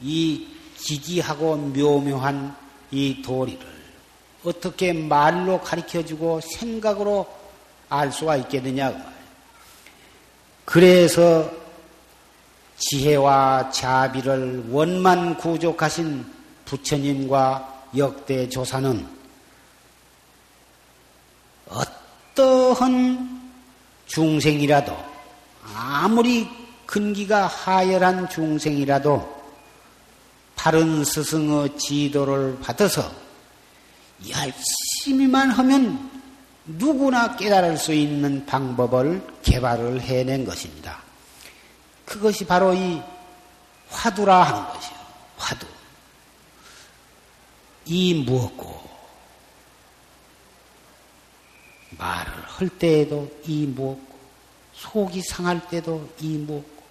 이 0.00 0.46
기기하고 0.76 1.56
묘묘한 1.56 2.56
이 2.90 3.22
도리를 3.22 3.76
어떻게 4.44 4.92
말로 4.92 5.60
가르쳐주고 5.60 6.40
생각으로 6.40 7.26
알 7.88 8.12
수가 8.12 8.36
있겠느냐. 8.36 8.92
그 8.92 9.16
그래서 10.64 11.50
지혜와 12.78 13.70
자비를 13.70 14.66
원만 14.70 15.36
구족하신 15.36 16.24
부처님과 16.64 17.84
역대 17.96 18.48
조사는 18.48 19.06
어떠한 21.68 23.52
중생이라도 24.06 25.15
아무리 25.74 26.48
근기가 26.86 27.46
하열한 27.46 28.28
중생이라도 28.28 29.36
바른 30.54 31.04
스승의 31.04 31.76
지도를 31.78 32.58
받아서 32.60 33.12
열심히만 34.28 35.50
하면 35.50 36.10
누구나 36.64 37.36
깨달을 37.36 37.76
수 37.76 37.92
있는 37.92 38.44
방법을 38.46 39.24
개발을 39.42 40.00
해낸 40.00 40.44
것입니다. 40.44 41.02
그것이 42.04 42.44
바로 42.44 42.74
이 42.74 43.00
화두라 43.88 44.42
하는 44.42 44.68
것이요. 44.68 44.96
화두. 45.36 45.66
이 47.84 48.24
무엇고 48.24 48.84
말을 51.90 52.32
할 52.46 52.68
때에도 52.68 53.30
이 53.46 53.66
무엇고 53.66 54.15
속이 54.76 55.22
상할 55.22 55.66
때도 55.68 56.08
이 56.20 56.36
무엇고 56.38 56.82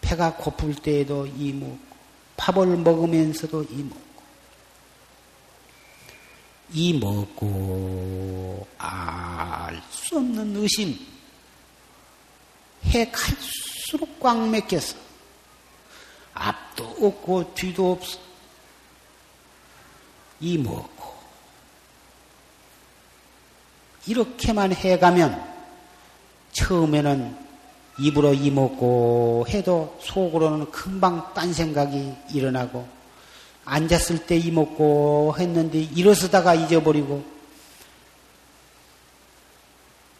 배가 0.00 0.34
고플 0.34 0.74
때에도 0.74 1.26
이 1.26 1.52
무엇고 1.52 1.96
밥을 2.36 2.76
먹으면서도 2.76 3.64
이 3.64 3.74
무엇고 3.82 4.06
이 6.72 6.98
먹고 6.98 8.66
알 8.78 9.46
수 10.06 10.18
없는 10.18 10.54
의심 10.56 10.96
해 12.86 13.10
갈수록 13.10 14.20
꽉 14.20 14.48
맥혔어. 14.48 14.96
앞도 16.32 16.84
없고 17.00 17.54
뒤도 17.54 17.92
없어. 17.92 18.18
이 20.40 20.56
먹고 20.58 21.16
이렇게만 24.06 24.72
해가면 24.72 25.55
처음에는 26.56 27.36
입으로 27.98 28.34
이먹고 28.34 29.46
해도 29.48 29.96
속으로는 30.00 30.70
금방 30.70 31.32
딴 31.34 31.52
생각이 31.52 32.12
일어나고 32.32 32.86
앉았을 33.64 34.26
때 34.26 34.36
이먹고 34.36 35.34
했는데 35.38 35.80
일어서다가 35.80 36.54
잊어버리고 36.54 37.24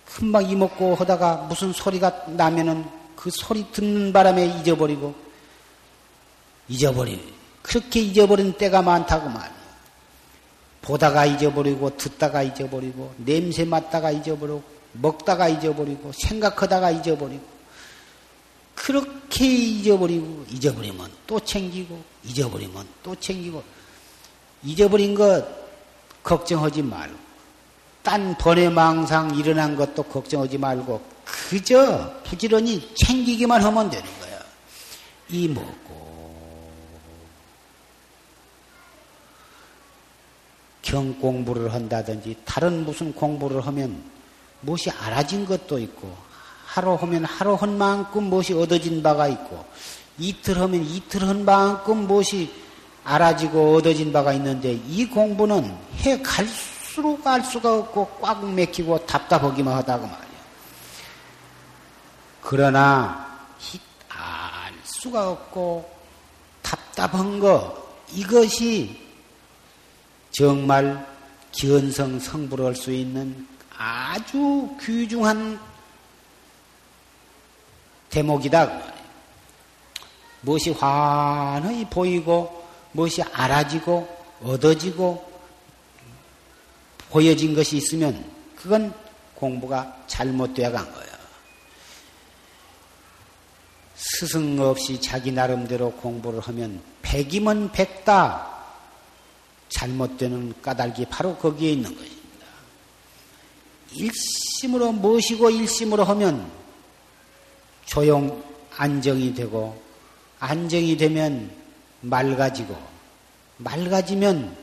금방 0.06 0.48
이먹고 0.48 0.94
하다가 0.94 1.46
무슨 1.48 1.72
소리가 1.72 2.24
나면은 2.28 2.84
그 3.14 3.30
소리 3.30 3.70
듣는 3.70 4.12
바람에 4.12 4.46
잊어버리고 4.46 5.14
잊어버리 6.68 7.34
그렇게 7.62 8.00
잊어버린 8.00 8.52
때가 8.52 8.82
많다고 8.82 9.28
말이야. 9.28 9.56
보다가 10.82 11.26
잊어버리고 11.26 11.96
듣다가 11.96 12.42
잊어버리고 12.42 13.12
냄새 13.18 13.64
맡다가 13.64 14.10
잊어버리고 14.12 14.75
먹다가 15.00 15.48
잊어버리고 15.48 16.12
생각하다가 16.12 16.90
잊어버리고 16.90 17.44
그렇게 18.74 19.46
잊어버리고 19.46 20.44
잊어버리면 20.50 21.10
또 21.26 21.40
챙기고 21.40 22.02
잊어버리면 22.24 22.86
또 23.02 23.14
챙기고 23.16 23.62
잊어버린 24.62 25.14
것 25.14 25.44
걱정하지 26.22 26.82
말고 26.82 27.16
딴 28.02 28.36
번외망상 28.38 29.34
일어난 29.34 29.74
것도 29.74 30.04
걱정하지 30.04 30.58
말고 30.58 31.00
그저 31.24 32.12
부지런히 32.24 32.94
챙기기만 32.94 33.62
하면 33.62 33.90
되는 33.90 34.04
거야. 34.20 34.40
이 35.28 35.48
먹고 35.48 36.06
경 40.82 41.18
공부를 41.18 41.74
한다든지 41.74 42.36
다른 42.44 42.84
무슨 42.84 43.12
공부를 43.12 43.66
하면 43.66 44.15
무엇이 44.60 44.90
알아진 44.90 45.46
것도 45.46 45.78
있고 45.78 46.16
하루 46.64 46.94
하면 46.94 47.24
하루 47.24 47.54
한 47.54 47.78
만큼 47.78 48.24
무엇이 48.24 48.52
얻어진 48.52 49.02
바가 49.02 49.28
있고 49.28 49.64
이틀 50.18 50.58
하면 50.60 50.82
이틀 50.84 51.26
한 51.26 51.44
만큼 51.44 52.06
무엇이 52.06 52.52
알아지고 53.04 53.76
얻어진 53.76 54.12
바가 54.12 54.32
있는데 54.34 54.72
이 54.72 55.06
공부는 55.06 55.76
해 56.00 56.20
갈수록 56.22 57.24
알 57.26 57.42
수가 57.42 57.74
없고 57.74 58.18
꽉 58.20 58.44
맥히고 58.44 59.06
답답하기만 59.06 59.74
하다고 59.76 60.06
말이야. 60.06 60.26
그러나 62.42 63.26
알 64.08 64.72
수가 64.82 65.30
없고 65.30 65.88
답답한 66.62 67.38
거 67.38 67.86
이것이 68.12 69.00
정말 70.32 71.06
기원성 71.52 72.18
성불할 72.18 72.74
수 72.74 72.92
있는 72.92 73.46
아주 73.76 74.76
귀중한 74.80 75.60
대목이다. 78.10 78.66
그 78.66 78.96
무엇이 80.40 80.70
환히 80.70 81.84
보이고 81.86 82.66
무엇이 82.92 83.22
알아지고 83.22 84.08
얻어지고 84.42 85.26
보여진 87.10 87.54
것이 87.54 87.76
있으면 87.76 88.30
그건 88.54 88.94
공부가 89.34 89.96
잘못되어 90.06 90.72
간 90.72 90.92
거예요. 90.92 91.16
스승 93.94 94.60
없이 94.60 95.00
자기 95.00 95.32
나름대로 95.32 95.90
공부를 95.92 96.40
하면 96.40 96.80
백이면 97.02 97.72
백다 97.72 98.54
잘못되는 99.68 100.60
까닭이 100.62 101.06
바로 101.06 101.36
거기에 101.36 101.72
있는 101.72 101.94
것입니다. 101.94 102.15
일심으로 103.96 104.92
무엇이고 104.92 105.50
일심으로 105.50 106.04
하면 106.04 106.50
조용 107.84 108.42
안정이 108.76 109.34
되고 109.34 109.80
안정이 110.38 110.96
되면 110.96 111.50
맑아지고 112.02 112.76
맑아지면 113.58 114.56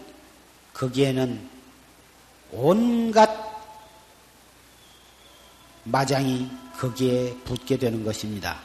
거기에는 0.73 1.49
온갖 2.51 3.43
마장이 5.85 6.49
거기에 6.77 7.35
붙게 7.43 7.77
되는 7.77 8.03
것입니다. 8.03 8.59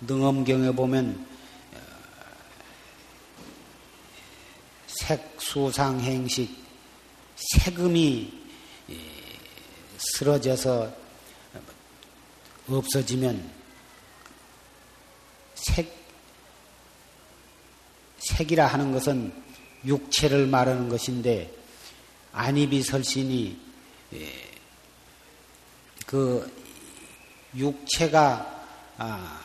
능엄경에 0.00 0.72
보면 0.72 1.26
어, 1.74 1.78
색수상행식 4.86 6.50
세금이 7.36 8.32
예, 8.32 8.47
쓰러져서 9.98 10.92
없어지면 12.68 13.50
색, 15.54 15.92
색이라 18.18 18.66
하는 18.66 18.92
것은 18.92 19.32
육체를 19.84 20.46
말하는 20.46 20.88
것인데 20.88 21.52
안입이 22.32 22.82
설신이 22.82 23.58
예, 24.14 24.32
그 26.06 26.50
육체가 27.54 28.64
아, 28.98 29.40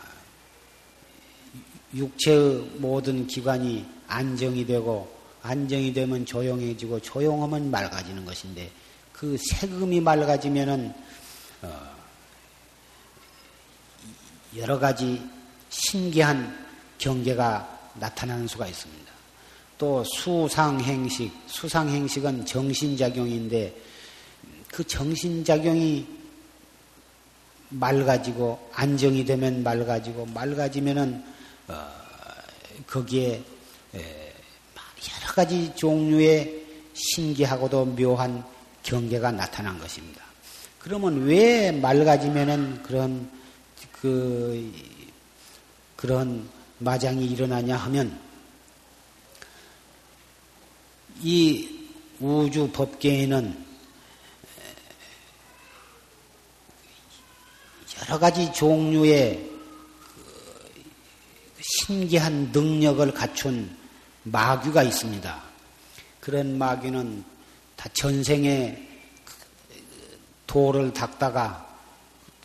육체의 1.94 2.72
모든 2.78 3.28
기관이 3.28 3.86
안정이 4.08 4.66
되고 4.66 5.14
안정이 5.42 5.94
되면 5.94 6.26
조용해지고 6.26 7.02
조용하면 7.02 7.70
맑아지는 7.70 8.26
것인데 8.26 8.72
그 9.14 9.38
세금이 9.38 10.02
맑아지면은 10.02 10.94
어, 11.62 11.96
여러 14.58 14.78
가지 14.78 15.22
신기한 15.70 16.68
경계가 16.98 17.92
나타나는 17.96 18.48
수가 18.48 18.68
있습니다. 18.68 19.14
또 19.78 20.04
수상행식, 20.04 21.32
수상행식은 21.48 22.46
정신작용인데 22.46 23.76
그 24.68 24.84
정신작용이 24.84 26.08
맑아지고 27.70 28.70
안정이 28.74 29.26
되면 29.26 29.64
맑아지고 29.64 30.26
맑아지면은 30.28 31.24
어, 31.68 31.88
거기에 32.88 33.42
여러 33.94 35.34
가지 35.34 35.74
종류의 35.76 36.64
신기하고도 36.94 37.86
묘한 37.86 38.44
경계가 38.84 39.32
나타난 39.32 39.80
것입니다. 39.80 40.24
그러면 40.80 41.26
왜 41.26 41.72
맑아지면은 41.72 42.84
그런 42.84 43.30
그 43.92 44.72
그런 45.96 46.48
마장이 46.80 47.26
일어나냐 47.26 47.78
하면 47.78 48.20
이 51.22 51.88
우주 52.20 52.70
법계에는 52.72 53.64
여러 58.02 58.20
가지 58.20 58.52
종류의 58.52 59.50
그 61.56 61.62
신기한 61.62 62.52
능력을 62.52 63.14
갖춘 63.14 63.76
마귀가 64.24 64.84
있습니다. 64.84 65.44
그런 66.20 66.58
마귀는 66.58 67.24
다 67.84 67.90
전생에 67.92 68.82
도를 70.48 70.94
닦다가 70.94 71.68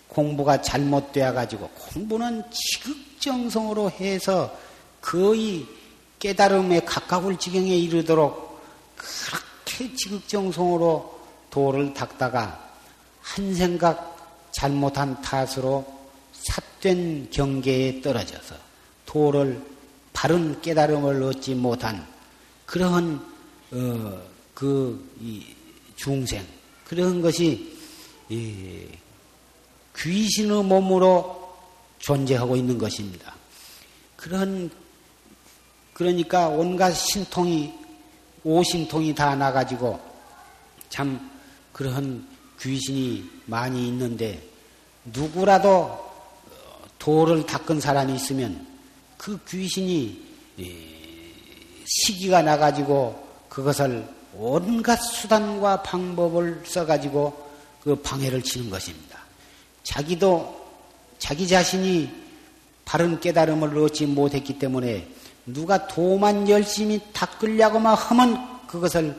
공부가 0.08 0.60
잘못되어 0.60 1.32
가지고 1.32 1.68
공부는 1.68 2.42
지극정성으로 2.50 3.88
해서 3.92 4.58
거의 5.00 5.64
깨달음에 6.18 6.80
가까울 6.80 7.38
지경에 7.38 7.68
이르도록 7.68 8.60
그렇게 8.96 9.94
지극정성으로 9.94 11.20
도를 11.50 11.94
닦다가 11.94 12.72
한 13.20 13.54
생각 13.54 14.48
잘못한 14.50 15.22
탓으로 15.22 15.86
삿된 16.32 17.30
경계에 17.30 18.00
떨어져서 18.00 18.56
도를 19.06 19.62
바른 20.12 20.60
깨달음을 20.60 21.22
얻지 21.22 21.54
못한 21.54 22.04
그러한 22.66 23.24
어, 23.70 24.37
그 24.58 25.00
중생 25.94 26.44
그런 26.84 27.22
것이 27.22 27.78
귀신의 29.96 30.64
몸으로 30.64 31.56
존재하고 32.00 32.56
있는 32.56 32.76
것입니다. 32.76 33.36
그런 34.16 34.68
그러니까 35.92 36.48
온갖 36.48 36.90
신통이 36.90 37.72
오신통이 38.42 39.14
다 39.14 39.36
나가지고 39.36 40.00
참 40.88 41.30
그런 41.72 42.26
귀신이 42.60 43.30
많이 43.46 43.86
있는데 43.86 44.42
누구라도 45.04 46.04
도를 46.98 47.46
닦은 47.46 47.80
사람이 47.80 48.12
있으면 48.12 48.66
그 49.16 49.38
귀신이 49.48 50.20
시기가 51.86 52.42
나가지고 52.42 53.24
그것을 53.48 54.17
온갖 54.38 54.96
수단과 54.96 55.82
방법을 55.82 56.62
써가지고 56.64 57.50
그 57.82 57.96
방해를 57.96 58.40
치는 58.42 58.70
것입니다. 58.70 59.18
자기도 59.82 60.56
자기 61.18 61.48
자신이 61.48 62.08
바른 62.84 63.18
깨달음을 63.18 63.76
얻지 63.78 64.06
못했기 64.06 64.58
때문에 64.60 65.08
누가 65.44 65.88
도만 65.88 66.48
열심히 66.48 67.00
닦으려고만 67.12 67.96
하면 67.96 68.66
그것을 68.68 69.18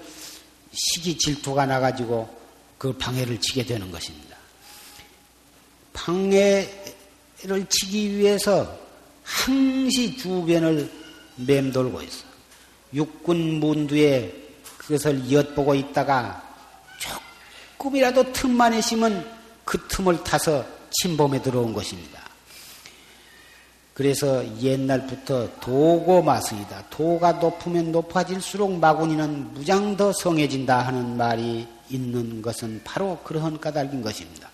시기 0.71 1.17
질투가 1.17 1.65
나가지고 1.65 2.29
그 2.77 2.93
방해를 2.93 3.41
치게 3.41 3.65
되는 3.65 3.91
것입니다. 3.91 4.37
방해를 5.91 7.65
치기 7.67 8.17
위해서 8.17 8.79
항시 9.23 10.17
주변을 10.17 10.89
맴돌고 11.35 12.01
있어. 12.03 12.23
육군 12.93 13.59
문두에 13.59 14.48
그것을 14.89 15.31
엿보고 15.31 15.75
있다가 15.75 16.41
조금이라도 17.77 18.33
틈만 18.33 18.73
있으면 18.73 19.23
그 19.63 19.87
틈을 19.87 20.23
타서 20.23 20.65
침범에 20.89 21.43
들어온 21.43 21.73
것입니다. 21.73 22.19
그래서 23.93 24.43
옛날부터 24.59 25.59
도고 25.59 26.23
마스이다. 26.23 26.85
도가 26.89 27.33
높으면 27.33 27.91
높아질수록 27.91 28.79
마구니는 28.79 29.53
무장 29.53 29.95
더 29.95 30.11
성해진다 30.11 30.79
하는 30.79 31.17
말이 31.17 31.67
있는 31.89 32.41
것은 32.41 32.81
바로 32.83 33.19
그러한 33.23 33.59
까닭인 33.59 34.01
것입니다. 34.01 34.49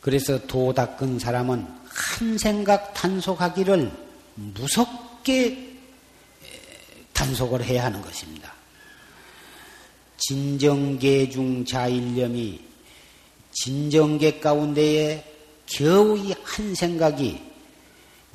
그래서 0.00 0.38
도 0.46 0.72
닦은 0.72 1.18
사람은 1.18 1.66
한 1.88 2.38
생각 2.38 2.94
단속하기를 2.94 3.90
무섭게 4.34 5.65
단속을 7.16 7.64
해야 7.64 7.84
하는 7.84 8.02
것입니다. 8.02 8.52
진정계 10.18 11.30
중 11.30 11.64
자일념이 11.64 12.60
진정계 13.52 14.38
가운데에 14.40 15.24
겨우 15.66 16.18
이 16.18 16.34
한 16.44 16.74
생각이 16.74 17.40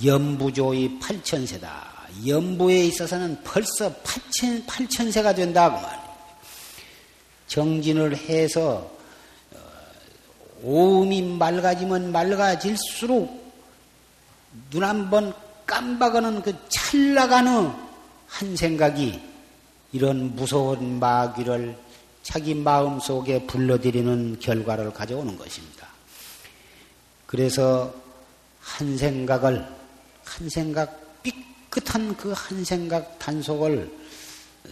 연부조의 0.04 1.00
팔천세다. 1.00 1.92
연부에 2.28 2.86
있어서는 2.86 3.42
벌써 3.44 3.94
팔천, 4.04 4.66
팔천세가 4.66 5.34
된다고 5.36 5.80
말이에요. 5.80 6.12
정진을 7.48 8.18
해서 8.18 8.92
어, 9.54 9.60
오음이 10.64 11.22
맑아지면 11.22 12.12
맑아질수록 12.12 13.42
눈 14.72 14.84
한 14.84 15.10
번 15.10 15.34
깜박하는 15.66 16.42
그 16.42 16.54
찰나가는 16.70 17.72
한 18.32 18.56
생각이 18.56 19.22
이런 19.92 20.36
무서운 20.36 21.00
마귀를 21.00 21.78
자기 22.24 22.56
마음 22.56 23.00
속에 23.00 23.46
불러들이는 23.46 24.40
결과를 24.40 24.94
가져오는 24.94 25.38
것입니다. 25.38 25.88
그래서 27.28 27.94
한 28.62 28.98
생각을, 28.98 29.68
한 30.24 30.50
생각, 30.50 31.22
삐끗한 31.22 32.16
그 32.16 32.32
한 32.32 32.64
생각 32.64 33.20
단속을 33.20 34.00
어, 34.66 34.70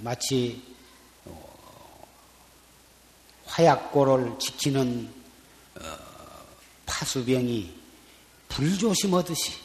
마치 0.00 0.62
어, 1.24 2.06
화약고를 3.46 4.38
지키는 4.38 5.10
어, 5.76 5.80
파수병이 6.84 7.74
불조심하듯이 8.48 9.63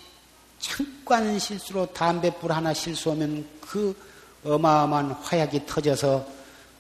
잠깐 0.70 1.40
실수로 1.40 1.88
담뱃불 1.88 2.52
하나 2.52 2.74
실수하면 2.74 3.48
그 3.60 3.96
어마어마한 4.44 5.12
화약이 5.12 5.66
터져서 5.66 6.26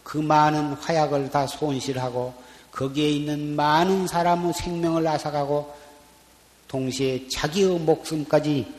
그 0.03 0.17
많은 0.17 0.73
화약을 0.73 1.31
다 1.31 1.47
손실하고 1.47 2.33
거기에 2.71 3.09
있는 3.09 3.55
많은 3.55 4.07
사람의 4.07 4.53
생명을 4.53 5.07
앗아가고 5.07 5.75
동시에 6.67 7.27
자기의 7.29 7.79
목숨까지 7.79 8.71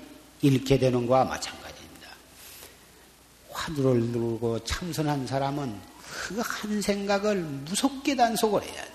잃게 0.42 0.78
되는 0.78 1.06
것과 1.06 1.24
마찬가지입니다. 1.24 2.08
화두를 3.50 4.00
누르고 4.00 4.64
참선한 4.64 5.26
사람은 5.26 5.90
그 6.10 6.40
한 6.40 6.82
생각을 6.82 7.36
무섭게 7.36 8.14
단속을 8.14 8.62
해야 8.62 8.84
돼. 8.84 8.90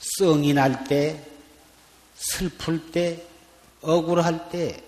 성이 0.00 0.52
날 0.52 0.84
때, 0.84 1.24
슬플 2.16 2.90
때, 2.90 3.24
억울할 3.80 4.48
때, 4.50 4.82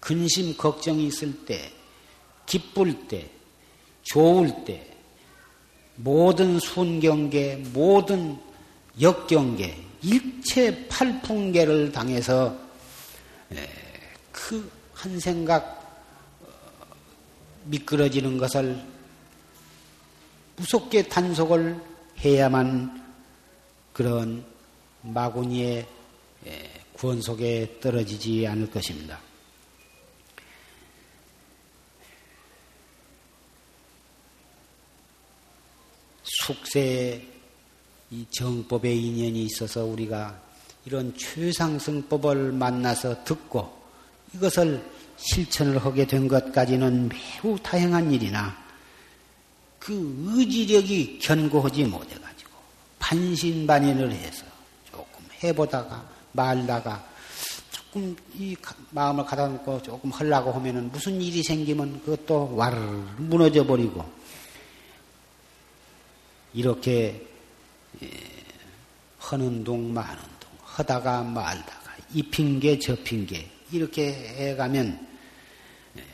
근심, 0.00 0.56
걱정이 0.56 1.06
있을 1.06 1.44
때, 1.44 1.72
기쁠 2.46 3.08
때, 3.08 3.30
좋을 4.02 4.64
때, 4.64 4.88
모든 5.96 6.58
순경계, 6.58 7.64
모든 7.72 8.38
역경계, 9.00 9.84
일체 10.02 10.88
팔풍계를 10.88 11.92
당해서 11.92 12.56
그 14.32 14.82
한 15.02 15.18
생각 15.18 15.82
어, 16.42 16.46
미끄러지는 17.64 18.38
것을 18.38 18.80
무섭게 20.54 21.08
단속을 21.08 21.76
해야만 22.20 23.02
그런 23.92 24.44
마구니의 25.00 25.84
구원 27.02 27.20
속에 27.20 27.80
떨어지지 27.80 28.46
않을 28.46 28.70
것입니다. 28.70 29.18
숙세의 36.22 37.28
이 38.12 38.24
정법의 38.30 38.96
인연이 38.96 39.46
있어서 39.46 39.84
우리가 39.84 40.40
이런 40.84 41.12
최상승법을 41.16 42.52
만나서 42.52 43.24
듣고 43.24 43.82
이것을 44.36 44.88
실천을 45.16 45.84
하게 45.84 46.06
된 46.06 46.28
것까지는 46.28 47.08
매우 47.08 47.58
다행한 47.58 48.12
일이나 48.12 48.56
그 49.80 49.92
의지력이 50.36 51.18
견고하지 51.18 51.82
못해가지고 51.82 52.52
반신반인을 53.00 54.12
해서 54.12 54.46
조금 54.88 55.24
해보다가 55.42 56.11
말다가 56.32 57.04
조금 57.70 58.16
이 58.34 58.56
마음을 58.90 59.24
가다 59.24 59.48
놓고 59.48 59.82
조금 59.82 60.10
하려고 60.10 60.52
하면은 60.52 60.90
무슨 60.90 61.20
일이 61.20 61.42
생기면 61.42 62.02
그것도 62.04 62.56
와르르 62.56 63.04
무너져 63.18 63.66
버리고 63.66 64.04
이렇게 66.54 67.26
예, 68.02 68.10
허는 69.30 69.64
둥 69.64 69.92
마는 69.92 70.22
둥 70.40 70.50
하다가 70.62 71.22
말다가 71.22 71.96
이 72.14 72.22
핑계 72.22 72.78
저 72.78 72.94
핑계 72.96 73.48
이렇게 73.70 74.12
해가면 74.12 75.08
예, 75.98 76.04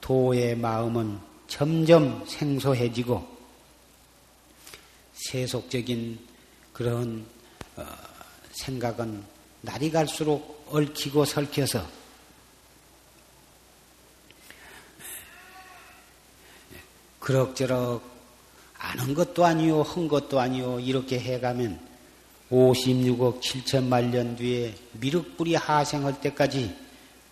도의 0.00 0.56
마음은 0.56 1.18
점점 1.46 2.24
생소해지고 2.26 3.36
세속적인 5.12 6.18
그런 6.72 7.26
어, 7.76 7.84
생각은 8.56 9.24
날이 9.62 9.90
갈수록 9.90 10.66
얽히고 10.70 11.24
설켜서 11.24 11.86
예, 16.72 16.80
그럭저럭 17.20 18.16
아는 18.78 19.14
것도 19.14 19.44
아니요, 19.44 19.82
한 19.82 20.06
것도 20.06 20.38
아니요, 20.38 20.78
이렇게 20.80 21.18
해가면 21.18 21.80
56억 22.50 23.40
7천만 23.40 24.10
년 24.10 24.36
뒤에 24.36 24.74
미륵불이 24.92 25.56
하생할 25.56 26.20
때까지 26.20 26.76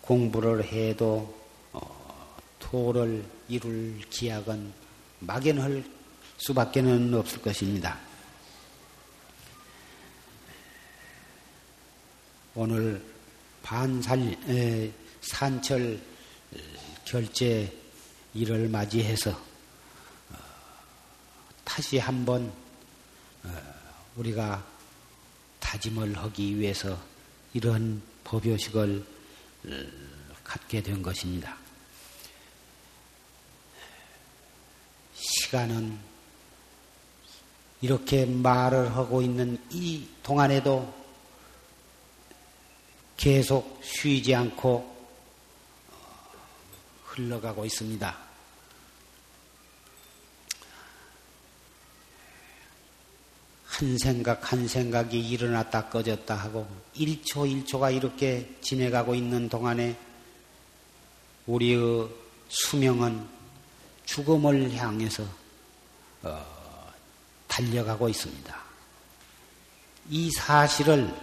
공부를 0.01 0.63
해도 0.65 1.33
어, 1.71 2.35
도를 2.59 3.23
이룰 3.47 3.99
기약은 4.09 4.73
막연할 5.19 5.83
수밖에 6.37 6.81
는 6.81 7.13
없을 7.13 7.41
것입니다. 7.41 7.97
오늘 12.57 13.03
반살 13.61 14.37
에, 14.47 14.89
산철 15.19 15.99
결제 17.03 17.69
일을 18.33 18.69
맞이해서 18.69 19.31
어, 19.31 20.37
다시 21.65 21.97
한번 21.97 22.49
어, 23.43 23.49
우리가 24.15 24.65
다짐을 25.59 26.17
하기 26.17 26.57
위해서 26.57 26.97
이런 27.53 28.01
법요식을 28.23 29.05
어, 29.65 29.69
갖게 30.45 30.81
된 30.81 31.01
것입니다. 31.01 31.57
시간은 35.13 35.99
이렇게 37.81 38.25
말을 38.25 38.95
하고 38.95 39.21
있는 39.21 39.61
이 39.71 40.07
동안에도 40.23 41.04
계속 43.17 43.79
쉬지 43.83 44.35
않고 44.35 44.95
흘러가고 47.05 47.65
있습니다. 47.65 48.25
한 53.65 53.97
생각 53.97 54.51
한 54.51 54.67
생각이 54.67 55.19
일어났다 55.19 55.89
꺼졌다 55.89 56.33
하고 56.33 56.65
1초 56.95 57.65
1초가 57.65 57.93
이렇게 57.93 58.55
지내가고 58.61 59.15
있는 59.15 59.49
동안에 59.49 59.97
우리의 61.45 62.07
수명은 62.47 63.27
죽음을 64.05 64.73
향해서 64.73 65.23
어, 66.23 66.45
달려가고 67.47 68.07
있습니다. 68.07 68.63
이 70.09 70.31
사실을 70.31 71.13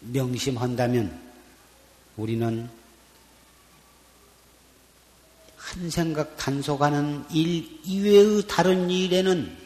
명심한다면 0.00 1.28
우리는 2.16 2.68
한 5.56 5.90
생각 5.90 6.36
단속하는 6.36 7.24
일 7.30 7.80
이외의 7.84 8.46
다른 8.48 8.88
일에는 8.90 9.56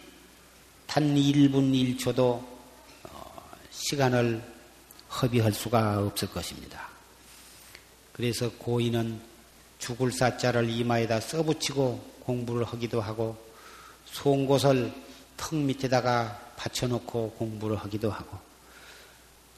단 0.87 1.15
1분 1.15 1.99
1초도 1.99 2.19
어, 2.19 3.51
시간을 3.71 4.43
허비할 5.21 5.53
수가 5.53 6.01
없을 6.01 6.29
것입니다. 6.29 6.89
그래서 8.13 8.51
고인은 8.59 9.21
죽을 9.79 10.13
사자를 10.13 10.69
이마에다 10.69 11.21
써붙이고 11.21 12.13
공부를 12.21 12.65
하기도 12.65 13.01
하고 13.01 13.37
송곳을 14.07 14.93
턱 15.37 15.55
밑에다가 15.55 16.53
받쳐놓고 16.57 17.33
공부를 17.33 17.77
하기도 17.77 18.11
하고 18.11 18.52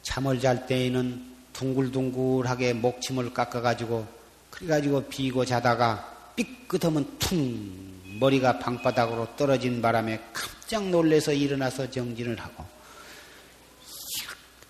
잠을 0.04 0.38
잘 0.40 0.66
때에는 0.66 1.34
둥글둥글하게 1.52 2.74
목침을 2.74 3.32
깎아가지고 3.34 4.06
그래가지고 4.50 5.04
비고 5.08 5.44
자다가 5.44 6.32
삐끗하면 6.36 7.18
퉁 7.18 7.94
머리가 8.20 8.58
방바닥으로 8.58 9.34
떨어진 9.36 9.82
바람에 9.82 10.20
깜짝 10.32 10.88
놀래서 10.88 11.32
일어나서 11.32 11.90
정진을 11.90 12.38
하고 12.38 12.64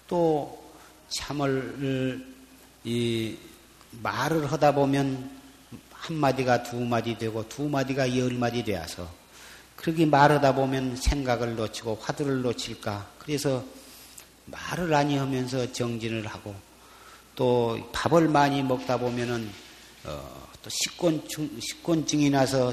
또 0.07 0.73
참을 1.09 2.25
이 2.85 3.37
말을 4.03 4.51
하다 4.51 4.75
보면 4.75 5.31
한 5.91 6.17
마디가 6.17 6.63
두 6.63 6.81
마디 6.81 7.17
되고 7.17 7.47
두 7.49 7.69
마디가 7.69 8.17
열 8.19 8.33
마디 8.33 8.63
되어서 8.63 9.09
그렇게 9.77 10.07
말하다 10.07 10.55
보면 10.55 10.97
생각을 10.97 11.57
놓치고 11.57 11.99
화두를 12.01 12.43
놓칠까? 12.43 13.07
그래서 13.19 13.65
말을 14.47 14.89
많이 14.89 15.17
하면서 15.17 15.71
정진을 15.73 16.27
하고 16.27 16.55
또 17.35 17.79
밥을 17.93 18.29
많이 18.29 18.63
먹다 18.63 18.97
보면은 18.97 19.51
어, 20.05 20.49
또 20.63 20.71
식곤증, 20.71 21.61
식곤증이 21.61 22.31
나서 22.31 22.73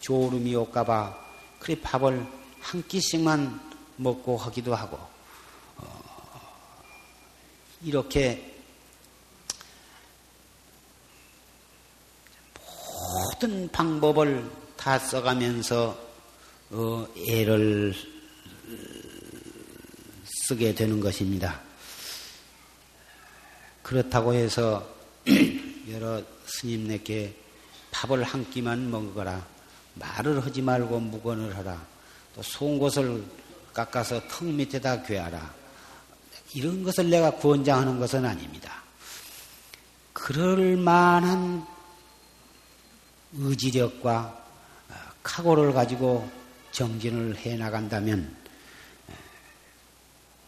졸음이 0.00 0.54
올까봐 0.54 1.16
그래 1.58 1.80
밥을 1.80 2.26
한 2.60 2.86
끼씩만 2.88 3.72
먹고 3.96 4.36
하기도 4.36 4.74
하고 4.74 4.98
어, 5.76 6.02
이렇게 7.82 8.52
모든 13.14 13.70
방법을 13.70 14.50
다 14.76 14.98
써가면서 14.98 15.96
어, 16.70 17.06
애를 17.28 17.94
쓰게 20.52 20.74
되는 20.74 21.00
것입니다. 21.00 21.60
그렇다고 23.82 24.34
해서 24.34 24.86
여러 25.90 26.22
스님네께 26.46 27.34
밥을 27.90 28.22
한 28.22 28.48
끼만 28.50 28.90
먹어라. 28.90 29.46
말을 29.94 30.44
하지 30.44 30.60
말고 30.60 31.00
무건을 31.00 31.56
하라. 31.56 31.82
또 32.34 32.42
송곳을 32.42 33.24
깎아서 33.72 34.20
턱 34.28 34.44
밑에다 34.44 35.02
괴하라. 35.02 35.54
이런 36.54 36.82
것을 36.82 37.08
내가 37.08 37.30
권장하는 37.30 37.98
것은 37.98 38.24
아닙니다. 38.26 38.82
그럴 40.12 40.76
만한 40.76 41.66
의지력과 43.34 44.44
각오를 45.22 45.72
가지고 45.72 46.30
정진을 46.72 47.38
해 47.38 47.56
나간다면 47.56 48.41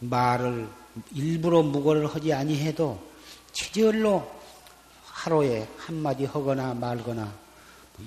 말을 0.09 0.67
일부러 1.13 1.61
무고를 1.61 2.07
하지 2.07 2.33
아니해도 2.33 3.01
체절로 3.51 4.29
하루에 5.05 5.67
한마디 5.77 6.25
하거나 6.25 6.73
말거나 6.73 7.33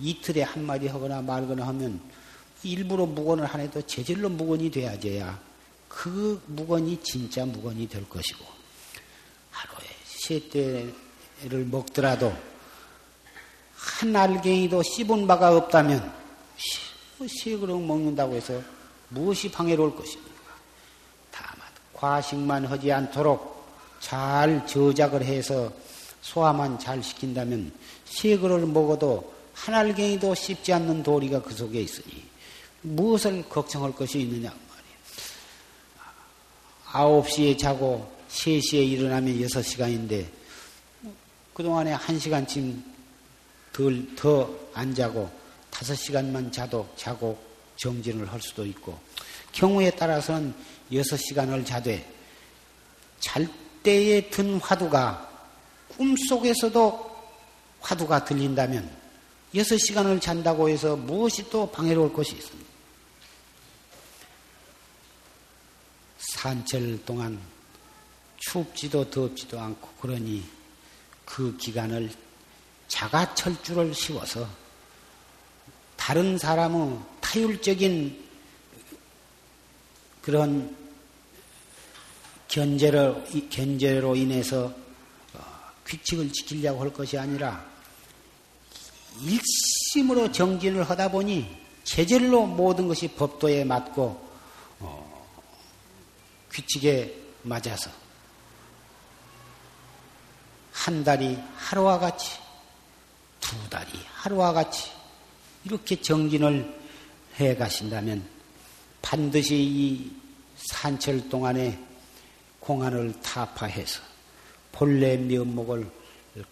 이틀에 0.00 0.42
한마디 0.42 0.88
하거나 0.88 1.22
말거나 1.22 1.66
하면 1.68 2.00
일부러 2.62 3.06
무건을 3.06 3.46
안 3.46 3.60
해도 3.60 3.80
제절로 3.82 4.28
무건이 4.28 4.70
돼야져야 4.70 5.38
그 5.88 6.40
무건이 6.46 7.00
진짜 7.02 7.44
무건이 7.46 7.88
될 7.88 8.08
것이고 8.08 8.44
하루에 9.50 9.86
세 10.04 10.48
때를 10.48 11.64
먹더라도 11.64 12.32
한 13.74 14.14
알갱이도 14.14 14.82
씹은 14.82 15.26
바가 15.26 15.56
없다면 15.56 16.12
세 17.26 17.56
그릇 17.56 17.78
먹는다고 17.78 18.34
해서 18.34 18.60
무엇이 19.08 19.50
방해로울? 19.50 19.92
다만 19.96 20.27
과식만 21.98 22.66
하지 22.66 22.92
않도록 22.92 23.66
잘 24.00 24.64
저작을 24.66 25.24
해서 25.24 25.72
소화만 26.22 26.78
잘 26.78 27.02
시킨다면 27.02 27.72
세 28.04 28.36
그릇을 28.36 28.66
먹어도 28.66 29.34
한 29.52 29.74
알갱이도 29.74 30.34
씹지 30.34 30.72
않는 30.72 31.02
도리가 31.02 31.42
그 31.42 31.52
속에 31.52 31.80
있으니 31.80 32.22
무엇을 32.82 33.48
걱정할 33.48 33.92
것이 33.92 34.20
있느냐 34.20 34.50
말이에요. 34.50 34.98
아홉 36.92 37.28
시에 37.28 37.56
자고 37.56 38.08
세시에 38.28 38.82
일어나면 38.84 39.40
여섯 39.42 39.62
시간인데 39.62 40.30
그동안에 41.54 41.92
한 41.92 42.18
시간쯤 42.18 42.84
덜, 43.72 44.14
더 44.14 44.68
안 44.74 44.94
자고 44.94 45.28
다섯 45.70 45.96
시간만 45.96 46.52
자도 46.52 46.88
자고 46.94 47.36
정진을 47.78 48.30
할 48.30 48.40
수도 48.40 48.64
있고 48.64 48.96
경우에 49.52 49.90
따라서는 49.90 50.54
여섯 50.92 51.16
시간을 51.16 51.64
자되 51.64 52.06
잘 53.20 53.48
때에 53.82 54.30
든 54.30 54.58
화두가 54.58 55.28
꿈속에서도 55.96 57.08
화두가 57.80 58.24
들린다면 58.24 58.98
여섯 59.54 59.78
시간을 59.78 60.20
잔다고 60.20 60.68
해서 60.68 60.96
무엇이 60.96 61.48
또 61.50 61.70
방해로울 61.70 62.12
것이 62.12 62.36
있습니다. 62.36 62.68
산철 66.18 67.04
동안 67.04 67.40
춥지도 68.36 69.10
덥지도 69.10 69.58
않고 69.58 69.88
그러니 70.00 70.44
그 71.24 71.56
기간을 71.56 72.10
자가철주를 72.88 73.94
씌워서 73.94 74.48
다른 75.96 76.38
사람의 76.38 76.98
타율적인 77.20 78.27
그런 80.28 80.76
견제로, 82.48 83.24
견제로 83.48 84.14
인해서 84.14 84.70
규칙을 85.86 86.30
지키려고 86.30 86.82
할 86.82 86.92
것이 86.92 87.16
아니라 87.16 87.64
일심으로 89.22 90.30
정진을 90.30 90.82
하다 90.82 91.12
보니 91.12 91.48
체질로 91.82 92.44
모든 92.44 92.88
것이 92.88 93.08
법도에 93.08 93.64
맞고 93.64 94.30
어, 94.80 95.26
규칙에 96.50 97.16
맞아서 97.42 97.90
한 100.72 101.02
달이 101.02 101.38
하루와 101.56 101.98
같이 101.98 102.36
두 103.40 103.56
달이 103.70 103.92
하루와 104.12 104.52
같이 104.52 104.90
이렇게 105.64 105.98
정진을 105.98 106.78
해 107.40 107.56
가신다면 107.56 108.36
반드시 109.08 109.54
이 109.56 110.17
산철 110.72 111.28
동안에 111.28 111.78
공안을 112.60 113.20
타파해서 113.22 114.00
본래 114.72 115.16
면목을 115.16 115.86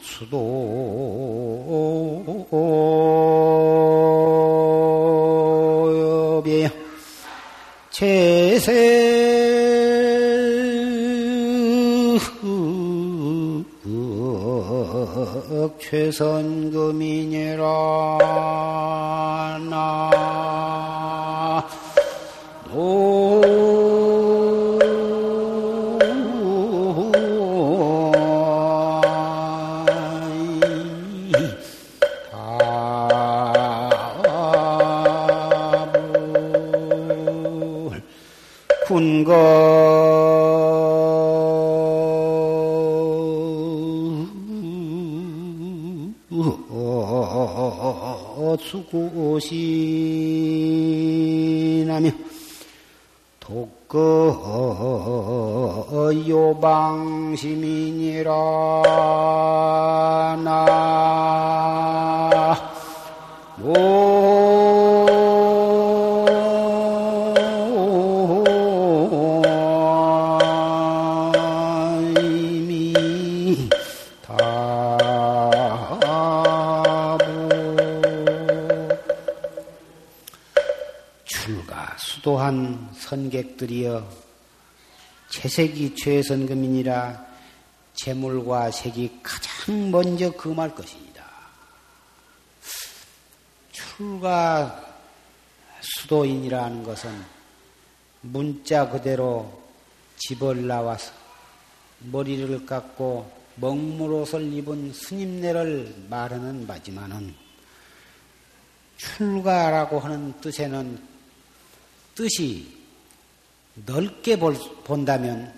수도 0.02 0.75
최선금이니라 15.90 17.62
나 19.70 20.06
수구시나며 48.66 49.56
독거 53.40 54.02
요방 56.28 57.05
채색이 85.46 85.96
최선금이니라 85.96 87.24
재물과 87.94 88.72
색이 88.72 89.20
가장 89.22 89.92
먼저 89.92 90.32
금할 90.32 90.74
것입니다. 90.74 91.24
출가 93.72 94.98
수도인이라는 95.82 96.84
것은 96.84 97.24
문자 98.22 98.90
그대로 98.90 99.62
집을 100.18 100.66
나와서 100.66 101.14
머리를 102.00 102.66
깎고 102.66 103.32
먹물옷을 103.58 104.52
입은 104.52 104.94
스님네를 104.94 106.08
말하는 106.10 106.66
바지만은 106.66 107.36
출가라고 108.98 110.00
하는 110.00 110.34
뜻에는 110.42 111.00
뜻이 112.16 112.85
넓게 113.76 114.40
볼, 114.40 114.56
본다면 114.84 115.54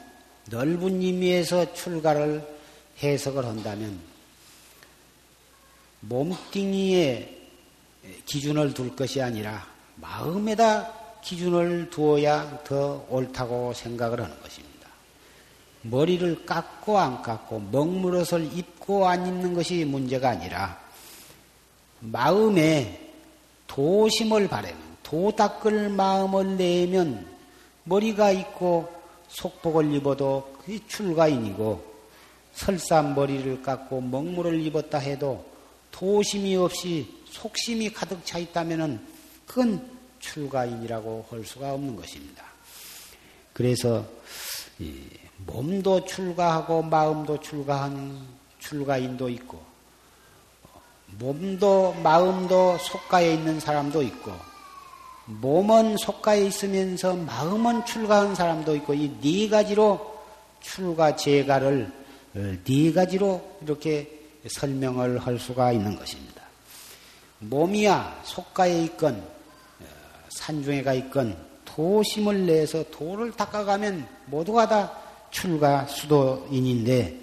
넓은 0.50 1.02
의미에서 1.02 1.74
출가를 1.74 2.58
해석을 3.02 3.46
한다면 3.46 4.00
몸뚱이에 6.02 7.38
기준을 8.26 8.74
둘 8.74 8.96
것이 8.96 9.22
아니라 9.22 9.68
마음에다 9.96 10.94
기준을 11.22 11.90
두어야 11.90 12.64
더 12.64 13.06
옳다고 13.10 13.74
생각을 13.74 14.22
하는 14.22 14.40
것입니다. 14.42 14.88
머리를 15.82 16.46
깎고 16.46 16.98
안 16.98 17.22
깎고 17.22 17.60
먹물옷을 17.72 18.58
입고 18.58 19.08
안 19.08 19.28
입는 19.28 19.54
것이 19.54 19.86
문제가 19.86 20.30
아니라 20.30 20.80
마음에 22.00 23.12
도심을 23.68 24.48
바라는 24.48 24.78
도 25.04 25.32
닦을 25.32 25.90
마음을 25.90 26.58
내면 26.58 27.37
머리가 27.88 28.32
있고 28.32 28.90
속복을 29.30 29.94
입어도 29.94 30.56
그게 30.60 30.80
출가인이고 30.88 31.98
설사 32.54 33.02
머리를 33.02 33.62
깎고 33.62 34.02
먹물을 34.02 34.60
입었다 34.62 34.98
해도 34.98 35.46
도심이 35.92 36.56
없이 36.56 37.08
속심이 37.30 37.92
가득 37.92 38.26
차 38.26 38.38
있다면 38.38 39.06
그건 39.46 39.98
출가인이라고 40.20 41.28
할 41.30 41.44
수가 41.46 41.74
없는 41.74 41.96
것입니다. 41.96 42.44
그래서 43.54 44.06
몸도 45.38 46.06
출가하고 46.06 46.84
마음도 46.84 47.40
출가한 47.40 48.28
출가인도 48.60 49.30
있고 49.30 49.62
몸도 51.20 51.94
마음도 52.04 52.78
속가에 52.78 53.34
있는 53.34 53.60
사람도 53.60 54.04
있고 54.04 54.32
몸은 55.28 55.98
속가에 55.98 56.46
있으면서 56.46 57.14
마음은 57.16 57.86
출가한 57.86 58.34
사람도 58.34 58.76
있고 58.78 58.94
이 58.94 59.12
네 59.22 59.50
가지로 59.50 60.16
출가 60.62 61.16
제가를 61.16 61.92
어, 62.36 62.56
네 62.64 62.92
가지로 62.94 63.58
이렇게 63.62 64.10
설명을 64.50 65.20
할 65.20 65.38
수가 65.38 65.74
있는 65.74 65.96
것입니다. 65.98 66.42
몸이야 67.40 68.22
속가에 68.24 68.84
있건 68.84 69.16
어, 69.16 69.86
산중에 70.30 70.82
가 70.84 70.94
있건 70.94 71.38
도심을 71.66 72.46
내서 72.46 72.84
도를 72.90 73.32
닦아가면 73.34 74.08
모두가 74.28 74.68
다 74.68 74.92
출가 75.30 75.86
수도인인데 75.88 77.20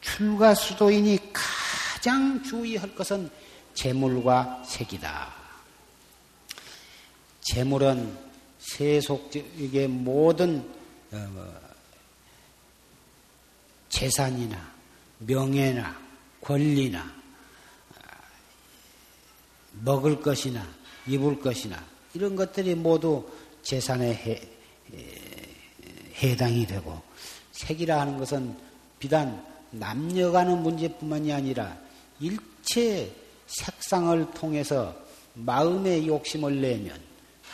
출가 0.00 0.54
수도인이 0.54 1.18
가장 1.32 2.42
주의할 2.42 2.94
것은 2.94 3.30
재물과 3.74 4.62
색이다. 4.66 5.45
재물은 7.46 8.18
세속적의 8.58 9.86
모든 9.86 10.58
어, 11.12 11.16
뭐, 11.32 11.60
재산이나 13.88 14.74
명예나 15.18 15.96
권리나 16.40 17.00
어, 17.00 18.00
먹을 19.84 20.20
것이나 20.20 20.66
입을 21.06 21.38
것이나 21.38 21.82
이런 22.14 22.34
것들이 22.34 22.74
모두 22.74 23.24
재산에 23.62 24.12
해, 24.12 24.42
해당이 26.20 26.66
되고 26.66 27.00
색이라 27.52 28.00
하는 28.00 28.18
것은 28.18 28.56
비단 28.98 29.44
남녀가는 29.70 30.62
문제뿐만이 30.62 31.32
아니라 31.32 31.78
일체 32.18 33.14
색상을 33.46 34.32
통해서 34.32 34.96
마음의 35.34 36.08
욕심을 36.08 36.60
내면 36.60 37.05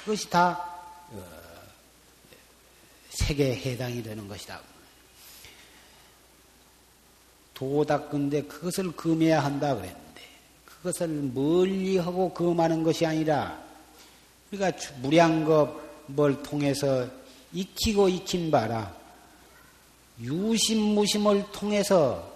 그것이 0.05 0.29
다 0.29 0.53
어, 1.11 1.23
색에 3.11 3.55
해당이 3.55 4.03
되는 4.03 4.27
것이다. 4.27 4.61
도 7.55 7.85
닦은데 7.85 8.43
그것을 8.45 8.91
금해야 8.93 9.45
한다 9.45 9.77
그랬는데 9.77 10.23
그것을 10.65 11.09
멀리하고 11.33 12.35
금하는 12.35 12.83
것이 12.83 13.07
아니라 13.07 13.63
우리가 14.51 14.73
무량겁을 15.01 16.43
통해서 16.43 17.09
익히고 17.53 18.09
익힌 18.09 18.51
바라 18.51 18.93
유심무심을 20.21 21.53
통해서 21.53 22.33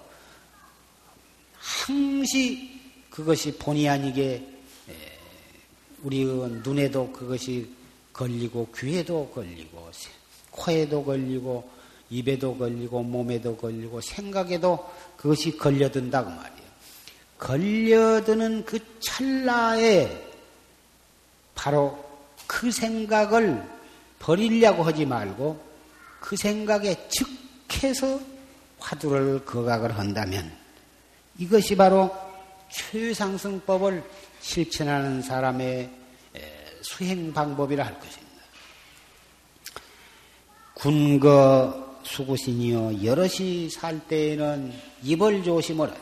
항시 1.54 2.80
그것이 3.10 3.58
본의 3.58 3.88
아니게 3.88 4.55
우리 6.06 6.24
눈에도 6.24 7.10
그것이 7.10 7.68
걸리고 8.12 8.68
귀에도 8.76 9.28
걸리고 9.34 9.90
코에도 10.52 11.04
걸리고 11.04 11.68
입에도 12.10 12.56
걸리고 12.56 13.02
몸에도 13.02 13.56
걸리고 13.56 14.00
생각에도 14.00 14.88
그것이 15.16 15.58
걸려든다고 15.58 16.30
말이에요. 16.30 16.66
걸려드는 17.38 18.64
그 18.64 18.78
찰나에 19.00 20.08
바로 21.56 21.98
그 22.46 22.70
생각을 22.70 23.68
버리려고 24.20 24.84
하지 24.84 25.04
말고 25.04 25.60
그 26.20 26.36
생각에 26.36 27.08
즉해서 27.08 28.20
화두를 28.78 29.44
거각을 29.44 29.98
한다면 29.98 30.56
이것이 31.36 31.74
바로 31.74 32.25
최상승법을 32.76 34.04
실천하는 34.40 35.22
사람의 35.22 35.90
수행 36.82 37.32
방법이라 37.32 37.84
할 37.84 37.98
것입니다. 37.98 38.26
군거 40.74 41.96
수구신이여 42.02 43.02
여럿이 43.02 43.70
살 43.70 43.98
때에는 44.06 44.72
입을 45.02 45.42
조심을 45.42 45.88
해라. 45.88 46.00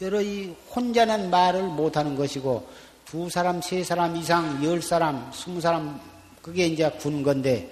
여럿이 0.00 0.54
혼자는 0.74 1.28
말을 1.28 1.64
못하는 1.64 2.16
것이고 2.16 2.66
두 3.04 3.28
사람, 3.28 3.60
세 3.60 3.82
사람 3.82 4.16
이상, 4.16 4.64
열 4.64 4.80
사람, 4.80 5.30
스무 5.34 5.60
사람 5.60 6.00
그게 6.40 6.66
이제 6.66 6.88
군건데 6.88 7.70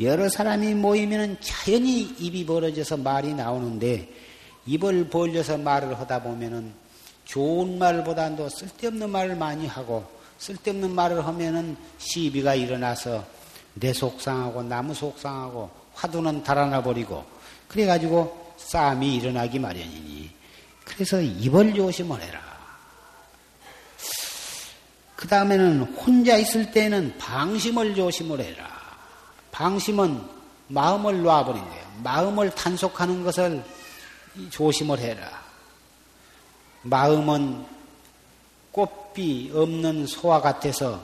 여러 0.00 0.28
사람이 0.28 0.74
모이면 0.74 1.38
자연히 1.40 2.02
입이 2.18 2.46
벌어져서 2.46 2.98
말이 2.98 3.34
나오는데 3.34 4.08
입을 4.66 5.08
벌려서 5.10 5.58
말을 5.58 5.98
하다 5.98 6.22
보면은 6.22 6.85
좋은 7.26 7.78
말보다도 7.78 8.48
쓸데없는 8.48 9.10
말을 9.10 9.36
많이 9.36 9.66
하고 9.66 10.06
쓸데없는 10.38 10.94
말을 10.94 11.26
하면은 11.26 11.76
시비가 11.98 12.54
일어나서 12.54 13.24
내 13.74 13.92
속상하고 13.92 14.62
나무 14.62 14.94
속상하고 14.94 15.70
화두는 15.94 16.42
달아나 16.42 16.82
버리고 16.82 17.24
그래가지고 17.68 18.54
싸움이 18.56 19.16
일어나기 19.16 19.58
마련이니 19.58 20.30
그래서 20.84 21.20
입을 21.20 21.74
조심을 21.74 22.22
해라. 22.22 22.40
그 25.16 25.26
다음에는 25.26 25.82
혼자 25.94 26.36
있을 26.36 26.70
때는 26.70 27.16
방심을 27.18 27.94
조심을 27.94 28.40
해라. 28.40 28.68
방심은 29.50 30.22
마음을 30.68 31.22
놔버린 31.22 31.62
거예요. 31.64 31.86
마음을 32.02 32.50
단속하는 32.50 33.24
것을 33.24 33.64
조심을 34.50 34.98
해라. 34.98 35.45
마음은 36.88 37.64
꽃비 38.72 39.52
없는 39.54 40.06
소와 40.06 40.40
같아서 40.40 41.00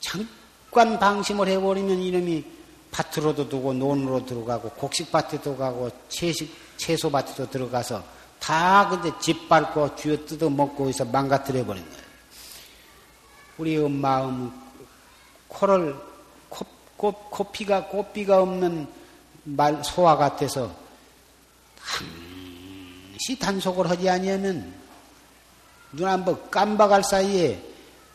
잠깐 0.00 0.98
방심을 0.98 1.48
해버리면 1.48 2.00
이놈이 2.00 2.44
밭으로도 2.90 3.48
두고 3.48 3.72
논으로 3.72 4.24
들어가고 4.26 4.70
곡식밭에도 4.70 5.56
가고 5.56 5.90
채식, 6.08 6.52
채소밭에도 6.76 7.48
들어가서 7.50 8.02
다 8.38 8.88
근데 8.88 9.12
짓밟고 9.20 9.96
쥐어 9.96 10.24
뜯어 10.26 10.48
먹고 10.50 10.88
해서 10.88 11.04
망가뜨려 11.04 11.64
버린 11.64 11.84
거예요. 11.88 12.04
우리 13.58 13.78
마음 13.88 14.50
코를 15.48 15.94
코, 16.48 16.64
코, 16.96 17.12
코피가 17.12 17.88
꽃비가 17.88 18.42
없는 18.42 18.88
말 19.44 19.82
소와 19.84 20.16
같아서 20.16 20.74
한시 23.20 23.38
단속을 23.38 23.90
하지 23.90 24.08
아니하면 24.08 24.72
눈 25.92 26.08
한번 26.08 26.50
깜박할 26.50 27.04
사이에 27.04 27.62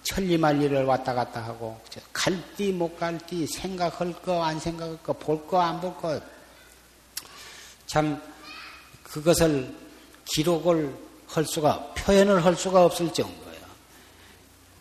천리말리를 0.02 0.84
왔다 0.84 1.14
갔다 1.14 1.44
하고 1.44 1.80
갈띠 2.12 2.72
못 2.72 2.98
갈띠 2.98 3.46
생각할 3.46 4.14
거 4.24 4.42
안 4.42 4.60
생각할 4.60 4.98
거 5.04 5.14
볼 5.14 5.46
거 5.46 5.62
안 5.62 5.80
볼 5.80 5.94
거 5.96 6.20
참 7.86 8.20
그것을 9.04 9.72
기록을 10.26 10.92
할 11.28 11.46
수가 11.46 11.94
표현을 11.94 12.44
할 12.44 12.56
수가 12.56 12.86
없을 12.86 13.14
정도예요. 13.14 13.62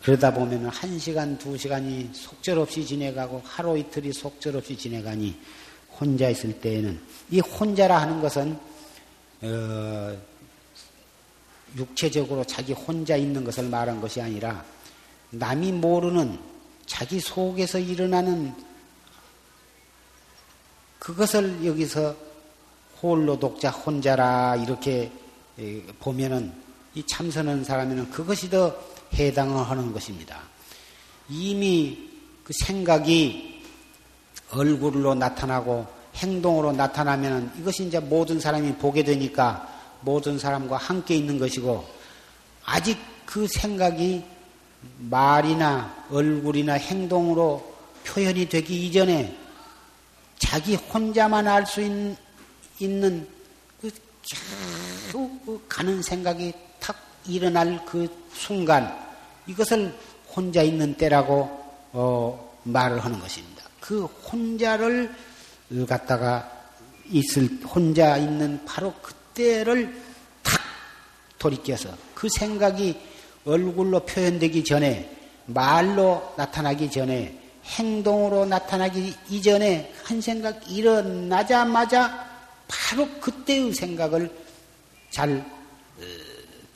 그러다 0.01 0.33
보면 0.33 0.69
한 0.69 0.97
시간 0.97 1.37
두 1.37 1.55
시간이 1.55 2.09
속절없이 2.13 2.83
지내가고 2.83 3.43
하루 3.45 3.77
이틀이 3.77 4.11
속절없이 4.11 4.75
지내가니 4.75 5.39
혼자 5.99 6.29
있을 6.29 6.59
때에는 6.59 6.99
이 7.29 7.39
혼자라 7.41 8.01
하는 8.01 8.19
것은 8.21 8.74
어, 9.45 10.17
육체적으로 11.77 12.43
자기 12.45 12.73
혼자 12.73 13.15
있는 13.15 13.43
것을 13.43 13.65
말한 13.69 14.01
것이 14.01 14.21
아니라 14.21 14.63
남이 15.31 15.73
모르는 15.73 16.39
자기 16.85 17.19
속에서 17.19 17.79
일어나는 17.79 18.53
그것을 20.99 21.65
여기서 21.65 22.15
홀로 23.01 23.37
독자 23.37 23.69
혼자라 23.69 24.55
이렇게 24.55 25.11
보면은 25.99 26.53
이 26.95 27.05
참선한 27.05 27.63
사람에는 27.63 28.09
그것이 28.09 28.49
더 28.49 28.75
해당을 29.13 29.69
하는 29.69 29.91
것입니다. 29.91 30.41
이미 31.29 32.09
그 32.43 32.53
생각이 32.53 33.63
얼굴로 34.51 35.15
나타나고 35.15 35.94
행동으로 36.15 36.71
나타나면 36.71 37.51
이것이 37.59 37.85
이제 37.85 37.99
모든 37.99 38.39
사람이 38.39 38.75
보게 38.75 39.03
되니까 39.03 39.67
모든 40.01 40.39
사람과 40.39 40.77
함께 40.77 41.15
있는 41.15 41.37
것이고 41.37 41.85
아직 42.63 42.97
그 43.25 43.47
생각이 43.47 44.23
말이나 44.99 46.05
얼굴이나 46.11 46.73
행동으로 46.73 47.75
표현이 48.05 48.47
되기 48.49 48.85
이전에 48.85 49.35
자기 50.37 50.75
혼자만 50.75 51.47
알 51.47 51.65
수 51.65 51.81
있는 52.79 53.27
그 53.81 53.91
계속 54.21 55.67
가는 55.67 56.01
생각이 56.01 56.53
탁 56.79 56.95
일어날 57.27 57.83
그 57.85 58.07
순간 58.33 58.95
이것을 59.47 59.93
혼자 60.35 60.61
있는 60.61 60.93
때라고 60.95 61.63
어, 61.93 62.57
말을 62.63 63.03
하는 63.03 63.19
것입니다. 63.19 63.63
그 63.79 64.05
혼자를 64.05 65.13
갖다가 65.87 66.51
있을 67.09 67.49
혼자 67.65 68.17
있는 68.17 68.63
바로 68.65 68.93
그때를 69.01 70.01
탁 70.43 70.59
돌이켜서 71.37 71.89
그 72.13 72.27
생각이 72.29 72.99
얼굴로 73.45 74.01
표현되기 74.01 74.63
전에 74.63 75.11
말로 75.45 76.33
나타나기 76.37 76.89
전에 76.89 77.39
행동으로 77.65 78.45
나타나기 78.45 79.15
이전에 79.29 79.93
한 80.03 80.21
생각 80.21 80.69
일어나자마자 80.69 82.25
바로 82.67 83.07
그때의 83.19 83.73
생각을 83.73 84.31
잘 85.09 85.37
어, 85.37 86.03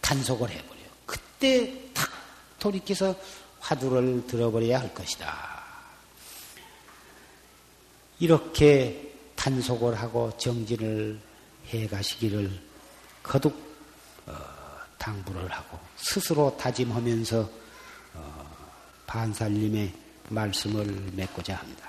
단속을 0.02 0.50
해버려요. 0.50 0.86
그때 1.06 1.72
탁 1.94 2.10
돌이켜서 2.58 3.16
화두를 3.60 4.26
들어버려야 4.28 4.80
할 4.80 4.94
것이다. 4.94 5.59
이렇게 8.20 9.14
단속을 9.36 9.96
하고 9.96 10.32
정진을 10.38 11.20
해 11.74 11.88
가시기를 11.88 12.52
거듭 13.24 13.54
어, 14.26 14.34
당부를 14.98 15.50
하고 15.50 15.80
스스로 15.96 16.56
다짐하면서 16.58 17.50
어, 18.16 18.56
반살님의 19.08 19.94
말씀을 20.30 20.86
맺고자 21.16 21.56
합니다. 21.56 21.89